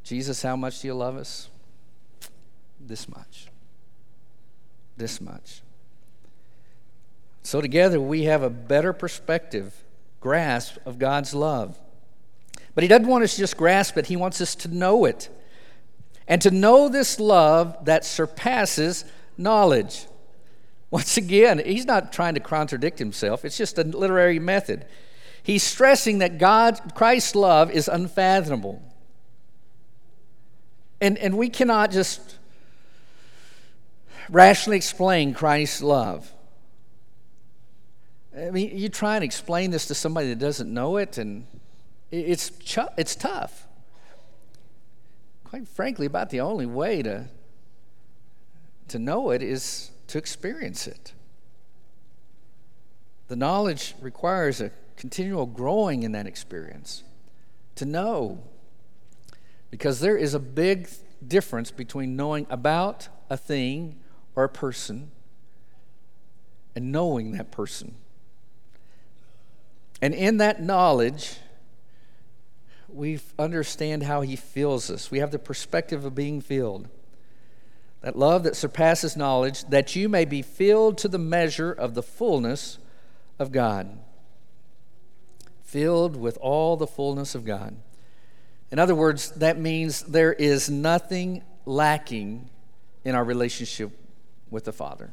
Jesus, 0.02 0.42
how 0.42 0.56
much 0.56 0.80
do 0.80 0.88
you 0.88 0.94
love 0.94 1.16
us? 1.16 1.48
This 2.80 3.08
much. 3.08 3.48
This 4.96 5.20
much. 5.20 5.62
So, 7.42 7.60
together, 7.60 8.00
we 8.00 8.24
have 8.24 8.42
a 8.42 8.50
better 8.50 8.92
perspective, 8.92 9.74
grasp 10.20 10.76
of 10.84 10.98
God's 10.98 11.34
love. 11.34 11.78
But 12.74 12.84
He 12.84 12.88
doesn't 12.88 13.06
want 13.06 13.24
us 13.24 13.34
to 13.34 13.38
just 13.38 13.56
grasp 13.56 13.96
it, 13.96 14.06
He 14.06 14.16
wants 14.16 14.40
us 14.40 14.54
to 14.56 14.68
know 14.68 15.04
it. 15.04 15.28
And 16.26 16.42
to 16.42 16.50
know 16.50 16.88
this 16.88 17.18
love 17.18 17.86
that 17.86 18.04
surpasses 18.04 19.04
knowledge. 19.38 20.06
Once 20.90 21.16
again, 21.16 21.60
he's 21.64 21.84
not 21.84 22.12
trying 22.12 22.34
to 22.34 22.40
contradict 22.40 22.98
himself, 22.98 23.44
it's 23.44 23.56
just 23.56 23.78
a 23.78 23.84
literary 23.84 24.38
method. 24.38 24.86
He's 25.42 25.62
stressing 25.62 26.18
that 26.18 26.38
God, 26.38 26.94
Christ's 26.94 27.34
love 27.34 27.70
is 27.70 27.88
unfathomable. 27.88 28.82
And, 31.00 31.16
and 31.18 31.38
we 31.38 31.48
cannot 31.48 31.90
just 31.90 32.37
rationally 34.30 34.76
explain 34.76 35.34
Christ's 35.34 35.82
love. 35.82 36.32
I 38.36 38.50
mean, 38.50 38.76
you 38.76 38.88
try 38.88 39.16
and 39.16 39.24
explain 39.24 39.70
this 39.70 39.86
to 39.86 39.94
somebody 39.94 40.28
that 40.28 40.38
doesn't 40.38 40.72
know 40.72 40.96
it, 40.96 41.18
and 41.18 41.46
it's, 42.10 42.52
it's 42.96 43.16
tough. 43.16 43.66
Quite 45.44 45.66
frankly, 45.66 46.06
about 46.06 46.30
the 46.30 46.40
only 46.40 46.66
way 46.66 47.02
to, 47.02 47.26
to 48.88 48.98
know 48.98 49.30
it 49.30 49.42
is 49.42 49.90
to 50.08 50.18
experience 50.18 50.86
it. 50.86 51.12
The 53.28 53.36
knowledge 53.36 53.94
requires 54.00 54.60
a 54.60 54.70
continual 54.96 55.46
growing 55.46 56.02
in 56.02 56.12
that 56.12 56.26
experience 56.26 57.02
to 57.76 57.84
know. 57.84 58.42
Because 59.70 60.00
there 60.00 60.16
is 60.16 60.34
a 60.34 60.38
big 60.38 60.88
difference 61.26 61.70
between 61.70 62.16
knowing 62.16 62.46
about 62.50 63.08
a 63.28 63.36
thing 63.36 63.96
or 64.38 64.44
a 64.44 64.48
person 64.48 65.10
and 66.76 66.92
knowing 66.92 67.32
that 67.32 67.50
person. 67.50 67.96
And 70.00 70.14
in 70.14 70.36
that 70.36 70.62
knowledge, 70.62 71.38
we 72.88 73.18
understand 73.36 74.04
how 74.04 74.20
he 74.20 74.36
feels 74.36 74.92
us. 74.92 75.10
We 75.10 75.18
have 75.18 75.32
the 75.32 75.40
perspective 75.40 76.04
of 76.04 76.14
being 76.14 76.40
filled 76.40 76.88
that 78.00 78.16
love 78.16 78.44
that 78.44 78.54
surpasses 78.54 79.16
knowledge, 79.16 79.64
that 79.70 79.96
you 79.96 80.08
may 80.08 80.24
be 80.24 80.40
filled 80.40 80.98
to 80.98 81.08
the 81.08 81.18
measure 81.18 81.72
of 81.72 81.94
the 81.94 82.02
fullness 82.02 82.78
of 83.40 83.50
God. 83.50 83.98
Filled 85.64 86.14
with 86.14 86.38
all 86.40 86.76
the 86.76 86.86
fullness 86.86 87.34
of 87.34 87.44
God. 87.44 87.74
In 88.70 88.78
other 88.78 88.94
words, 88.94 89.32
that 89.32 89.58
means 89.58 90.02
there 90.02 90.32
is 90.32 90.70
nothing 90.70 91.42
lacking 91.66 92.48
in 93.04 93.16
our 93.16 93.24
relationship 93.24 93.90
with 94.50 94.64
the 94.64 94.72
Father. 94.72 95.10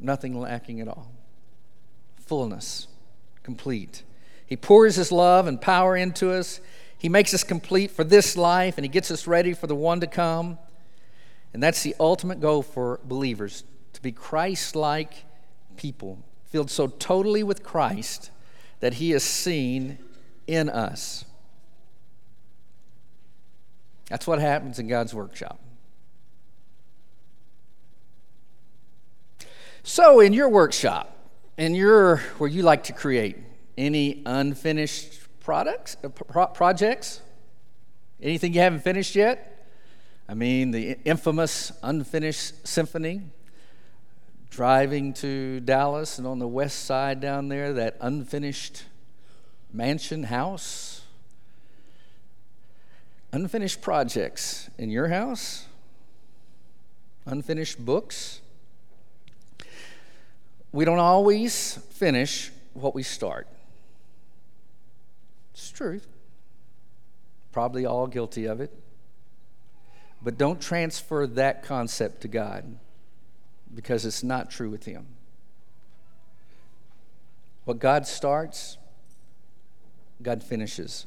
Nothing 0.00 0.38
lacking 0.38 0.80
at 0.80 0.88
all. 0.88 1.12
Fullness, 2.26 2.88
complete. 3.42 4.02
He 4.46 4.56
pours 4.56 4.96
His 4.96 5.12
love 5.12 5.46
and 5.46 5.60
power 5.60 5.96
into 5.96 6.32
us. 6.32 6.60
He 6.96 7.08
makes 7.08 7.32
us 7.34 7.44
complete 7.44 7.90
for 7.90 8.04
this 8.04 8.36
life, 8.36 8.76
and 8.78 8.84
He 8.84 8.88
gets 8.88 9.10
us 9.10 9.26
ready 9.26 9.54
for 9.54 9.66
the 9.66 9.74
one 9.74 10.00
to 10.00 10.06
come. 10.06 10.58
And 11.52 11.62
that's 11.62 11.82
the 11.82 11.94
ultimate 11.98 12.40
goal 12.40 12.62
for 12.62 13.00
believers 13.04 13.64
to 13.94 14.02
be 14.02 14.12
Christ 14.12 14.76
like 14.76 15.24
people, 15.76 16.18
filled 16.46 16.70
so 16.70 16.86
totally 16.86 17.42
with 17.42 17.62
Christ 17.62 18.30
that 18.80 18.94
He 18.94 19.12
is 19.12 19.22
seen 19.24 19.98
in 20.46 20.68
us. 20.68 21.24
That's 24.08 24.26
what 24.26 24.38
happens 24.38 24.78
in 24.78 24.88
God's 24.88 25.14
workshop. 25.14 25.60
So, 29.88 30.20
in 30.20 30.34
your 30.34 30.50
workshop, 30.50 31.16
in 31.56 31.74
your 31.74 32.18
where 32.36 32.50
you 32.50 32.62
like 32.62 32.84
to 32.84 32.92
create, 32.92 33.38
any 33.78 34.22
unfinished 34.26 35.18
products, 35.40 35.96
uh, 36.04 36.10
pro- 36.10 36.48
projects? 36.48 37.22
Anything 38.20 38.52
you 38.52 38.60
haven't 38.60 38.80
finished 38.80 39.16
yet? 39.16 39.66
I 40.28 40.34
mean, 40.34 40.72
the 40.72 40.98
infamous 41.06 41.72
unfinished 41.82 42.68
symphony, 42.68 43.22
driving 44.50 45.14
to 45.14 45.60
Dallas 45.60 46.18
and 46.18 46.26
on 46.26 46.38
the 46.38 46.46
west 46.46 46.84
side 46.84 47.20
down 47.22 47.48
there, 47.48 47.72
that 47.72 47.96
unfinished 48.02 48.84
mansion 49.72 50.24
house. 50.24 51.00
Unfinished 53.32 53.80
projects 53.80 54.68
in 54.76 54.90
your 54.90 55.08
house? 55.08 55.64
Unfinished 57.24 57.82
books? 57.82 58.42
We 60.72 60.84
don't 60.84 60.98
always 60.98 61.78
finish 61.90 62.50
what 62.74 62.94
we 62.94 63.02
start. 63.02 63.48
It's 65.54 65.70
truth. 65.70 66.06
Probably 67.52 67.86
all 67.86 68.06
guilty 68.06 68.44
of 68.46 68.60
it. 68.60 68.72
But 70.22 70.36
don't 70.36 70.60
transfer 70.60 71.26
that 71.26 71.62
concept 71.62 72.20
to 72.22 72.28
God 72.28 72.78
because 73.74 74.04
it's 74.04 74.22
not 74.22 74.50
true 74.50 74.70
with 74.70 74.84
Him. 74.84 75.06
What 77.64 77.78
God 77.78 78.06
starts, 78.06 78.78
God 80.22 80.42
finishes. 80.42 81.06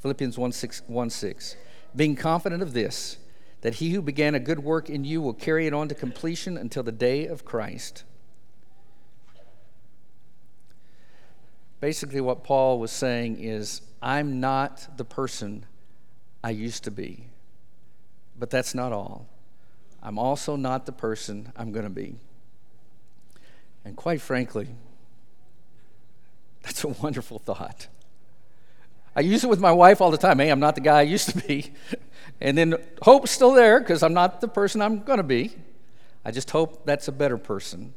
Philippians 0.00 0.36
1 0.36 0.52
6, 0.52 0.82
1 0.86 1.10
6. 1.10 1.56
Being 1.94 2.16
confident 2.16 2.62
of 2.62 2.72
this, 2.72 3.18
that 3.60 3.74
he 3.74 3.90
who 3.90 4.00
began 4.00 4.34
a 4.34 4.40
good 4.40 4.60
work 4.60 4.88
in 4.88 5.04
you 5.04 5.20
will 5.20 5.34
carry 5.34 5.66
it 5.66 5.74
on 5.74 5.88
to 5.88 5.94
completion 5.94 6.56
until 6.56 6.82
the 6.82 6.92
day 6.92 7.26
of 7.26 7.44
Christ. 7.44 8.04
Basically, 11.80 12.20
what 12.20 12.44
Paul 12.44 12.78
was 12.78 12.90
saying 12.90 13.42
is, 13.42 13.80
I'm 14.02 14.40
not 14.40 14.96
the 14.96 15.04
person 15.04 15.64
I 16.44 16.50
used 16.50 16.84
to 16.84 16.90
be. 16.90 17.26
But 18.38 18.50
that's 18.50 18.74
not 18.74 18.92
all. 18.92 19.26
I'm 20.02 20.18
also 20.18 20.56
not 20.56 20.86
the 20.86 20.92
person 20.92 21.52
I'm 21.56 21.72
going 21.72 21.84
to 21.84 21.90
be. 21.90 22.16
And 23.84 23.96
quite 23.96 24.20
frankly, 24.20 24.68
that's 26.62 26.84
a 26.84 26.88
wonderful 26.88 27.38
thought. 27.38 27.86
I 29.14 29.20
use 29.20 29.44
it 29.44 29.50
with 29.50 29.60
my 29.60 29.72
wife 29.72 30.00
all 30.00 30.10
the 30.10 30.18
time. 30.18 30.38
Hey, 30.38 30.50
I'm 30.50 30.60
not 30.60 30.74
the 30.74 30.80
guy 30.80 31.00
I 31.00 31.02
used 31.02 31.28
to 31.30 31.38
be. 31.46 31.72
And 32.42 32.56
then 32.56 32.76
hope's 33.02 33.30
still 33.30 33.52
there 33.52 33.80
because 33.80 34.02
I'm 34.02 34.14
not 34.14 34.40
the 34.40 34.48
person 34.48 34.80
I'm 34.80 35.02
going 35.02 35.18
to 35.18 35.22
be. 35.22 35.52
I 36.24 36.30
just 36.30 36.50
hope 36.50 36.86
that's 36.86 37.06
a 37.06 37.12
better 37.12 37.36
person. 37.36 37.92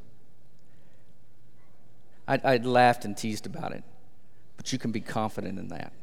I, 2.27 2.39
I 2.43 2.57
laughed 2.57 3.05
and 3.05 3.15
teased 3.15 3.45
about 3.45 3.73
it, 3.73 3.83
but 4.57 4.71
you 4.71 4.79
can 4.79 4.91
be 4.91 5.01
confident 5.01 5.59
in 5.59 5.67
that. 5.69 5.93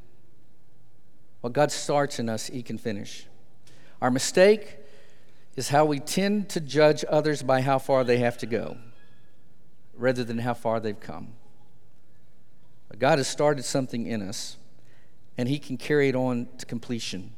What 1.40 1.52
God 1.52 1.72
starts 1.72 2.18
in 2.18 2.28
us, 2.28 2.48
He 2.48 2.62
can 2.62 2.78
finish. 2.78 3.26
Our 4.02 4.10
mistake 4.10 4.76
is 5.56 5.68
how 5.68 5.84
we 5.84 5.98
tend 5.98 6.48
to 6.50 6.60
judge 6.60 7.04
others 7.08 7.42
by 7.42 7.62
how 7.62 7.78
far 7.78 8.04
they 8.04 8.18
have 8.18 8.38
to 8.38 8.46
go 8.46 8.76
rather 9.94 10.24
than 10.24 10.38
how 10.38 10.54
far 10.54 10.80
they've 10.80 11.00
come. 11.00 11.28
But 12.88 12.98
God 12.98 13.18
has 13.18 13.28
started 13.28 13.64
something 13.64 14.06
in 14.06 14.22
us, 14.22 14.56
and 15.36 15.48
He 15.48 15.58
can 15.58 15.76
carry 15.76 16.08
it 16.08 16.16
on 16.16 16.48
to 16.58 16.66
completion. 16.66 17.34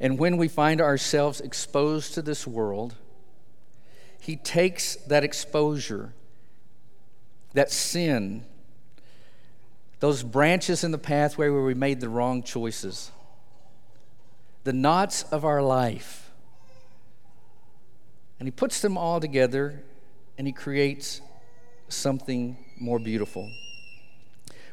And 0.00 0.18
when 0.18 0.36
we 0.36 0.48
find 0.48 0.80
ourselves 0.80 1.40
exposed 1.40 2.14
to 2.14 2.22
this 2.22 2.46
world, 2.46 2.94
He 4.20 4.36
takes 4.36 4.96
that 4.96 5.24
exposure 5.24 6.14
that 7.54 7.70
sin, 7.70 8.44
those 10.00 10.22
branches 10.22 10.84
in 10.84 10.90
the 10.90 10.98
pathway 10.98 11.48
where 11.48 11.62
we 11.62 11.74
made 11.74 12.00
the 12.00 12.08
wrong 12.08 12.42
choices, 12.42 13.10
the 14.64 14.72
knots 14.72 15.22
of 15.24 15.44
our 15.44 15.62
life. 15.62 16.30
And 18.38 18.46
he 18.46 18.50
puts 18.50 18.80
them 18.80 18.98
all 18.98 19.20
together 19.20 19.82
and 20.36 20.46
he 20.46 20.52
creates 20.52 21.20
something 21.88 22.56
more 22.78 22.98
beautiful. 22.98 23.50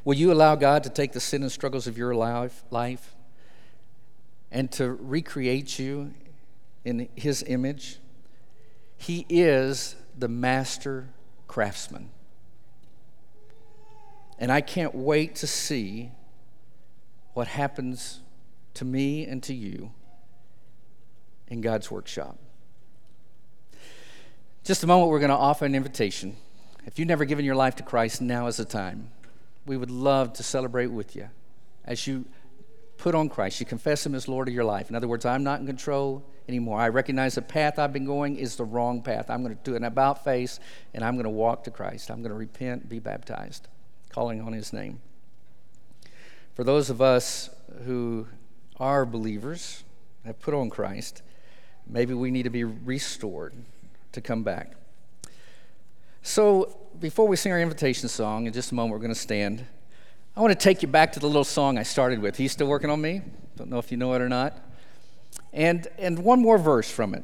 Will 0.03 0.15
you 0.15 0.31
allow 0.31 0.55
God 0.55 0.83
to 0.83 0.89
take 0.89 1.11
the 1.11 1.19
sin 1.19 1.43
and 1.43 1.51
struggles 1.51 1.85
of 1.85 1.97
your 1.97 2.15
life, 2.15 2.63
life 2.71 3.15
and 4.51 4.71
to 4.73 4.91
recreate 4.91 5.77
you 5.77 6.13
in 6.83 7.07
his 7.15 7.43
image? 7.43 7.99
He 8.97 9.25
is 9.29 9.95
the 10.17 10.27
master 10.27 11.09
craftsman. 11.47 12.09
And 14.41 14.51
I 14.51 14.60
can't 14.60 14.95
wait 14.95 15.36
to 15.36 15.47
see 15.47 16.12
what 17.34 17.47
happens 17.47 18.21
to 18.73 18.84
me 18.84 19.23
and 19.23 19.41
to 19.43 19.54
you 19.54 19.91
in 21.47 21.62
God's 21.62 21.91
workshop. 21.91 22.39
Just 24.63 24.84
a 24.84 24.88
moment, 24.88 25.12
we're 25.12 25.19
going 25.19 25.30
to 25.30 25.36
offer 25.36 25.65
an 25.65 25.75
invitation. 25.75 26.36
If 26.88 26.97
you've 26.97 27.08
never 27.08 27.23
given 27.23 27.45
your 27.45 27.56
life 27.56 27.75
to 27.75 27.84
Christ, 27.84 28.19
now 28.19 28.47
is 28.47 28.58
the 28.58 28.65
time. 28.65 29.12
We 29.67 29.77
would 29.77 29.91
love 29.91 30.34
to 30.34 30.43
celebrate 30.43 30.88
with 30.88 31.15
you 31.15 31.30
as 31.86 32.08
you 32.08 32.25
put 32.97 33.13
on 33.13 33.30
Christ. 33.30 33.60
You 33.60 33.67
confess 33.67 34.04
Him 34.04 34.15
as 34.15 34.27
Lord 34.27 34.47
of 34.47 34.56
your 34.56 34.63
life. 34.63 34.89
In 34.89 34.95
other 34.95 35.08
words, 35.08 35.23
I'm 35.23 35.43
not 35.43 35.60
in 35.60 35.67
control 35.67 36.25
anymore. 36.49 36.80
I 36.80 36.89
recognize 36.89 37.36
the 37.36 37.43
path 37.43 37.77
I've 37.77 37.93
been 37.93 38.06
going 38.06 38.38
is 38.38 38.56
the 38.56 38.65
wrong 38.65 39.04
path. 39.04 39.30
I'm 39.30 39.43
going 39.43 39.56
to 39.56 39.63
do 39.63 39.75
an 39.75 39.84
about 39.84 40.23
face 40.23 40.60
and 40.95 41.04
I'm 41.04 41.13
going 41.13 41.25
to 41.25 41.30
walk 41.30 41.65
to 41.65 41.71
Christ. 41.71 42.10
I'm 42.10 42.23
going 42.23 42.32
to 42.32 42.38
repent, 42.38 42.89
be 42.89 42.97
baptized 42.97 43.67
calling 44.12 44.41
on 44.41 44.54
his 44.54 44.74
name. 44.74 45.00
For 46.54 46.63
those 46.63 46.89
of 46.89 47.02
us 47.02 47.50
who 47.86 48.28
are 48.78 49.06
believers, 49.06 49.84
have 50.26 50.39
put 50.39 50.54
on 50.54 50.69
Christ, 50.69 51.21
maybe 51.88 52.13
we 52.13 52.30
need 52.30 52.43
to 52.43 52.50
be 52.50 52.63
restored 52.63 53.54
to 54.12 54.21
come 54.21 54.43
back. 54.43 54.74
So, 56.21 56.78
before 57.00 57.28
we 57.28 57.36
sing 57.36 57.52
our 57.52 57.60
invitation 57.60 58.08
song, 58.08 58.45
in 58.45 58.54
just 58.54 58.71
a 58.71 58.76
moment 58.76 58.91
we're 58.91 59.00
going 59.00 59.13
to 59.13 59.19
stand. 59.19 59.65
I 60.36 60.41
want 60.41 60.52
to 60.52 60.63
take 60.63 60.82
you 60.82 60.88
back 60.88 61.13
to 61.13 61.19
the 61.19 61.28
little 61.28 61.43
song 61.43 61.78
I 61.78 61.84
started 61.84 62.19
with. 62.19 62.38
He's 62.38 62.52
still 62.52 62.67
working 62.67 62.89
on 62.89 63.02
me. 63.02 63.21
Don't 63.56 63.69
know 63.69 63.80
if 63.80 63.91
you 63.91 63.97
know 63.97 64.13
it 64.13 64.21
or 64.21 64.30
not. 64.30 64.58
And, 65.52 65.88
and 65.97 66.19
one 66.19 66.39
more 66.41 66.58
verse 66.58 66.89
from 66.89 67.15
it. 67.15 67.24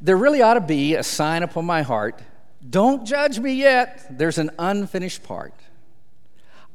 There 0.00 0.16
really 0.16 0.42
ought 0.42 0.54
to 0.54 0.60
be 0.60 0.96
a 0.96 1.02
sign 1.02 1.42
upon 1.42 1.64
my 1.64 1.82
heart 1.82 2.20
don't 2.68 3.06
judge 3.06 3.38
me 3.38 3.52
yet. 3.54 4.06
There's 4.10 4.38
an 4.38 4.50
unfinished 4.58 5.22
part. 5.22 5.54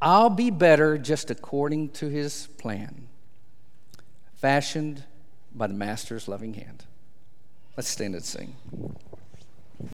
I'll 0.01 0.29
be 0.29 0.51
better 0.51 0.97
just 0.97 1.31
according 1.31 1.89
to 1.89 2.07
his 2.07 2.47
plan, 2.57 3.07
fashioned 4.35 5.03
by 5.55 5.67
the 5.67 5.73
Master's 5.73 6.27
loving 6.27 6.53
hand. 6.53 6.85
Let's 7.75 7.89
stand 7.89 8.15
and 8.15 8.23
sing. 8.23 8.55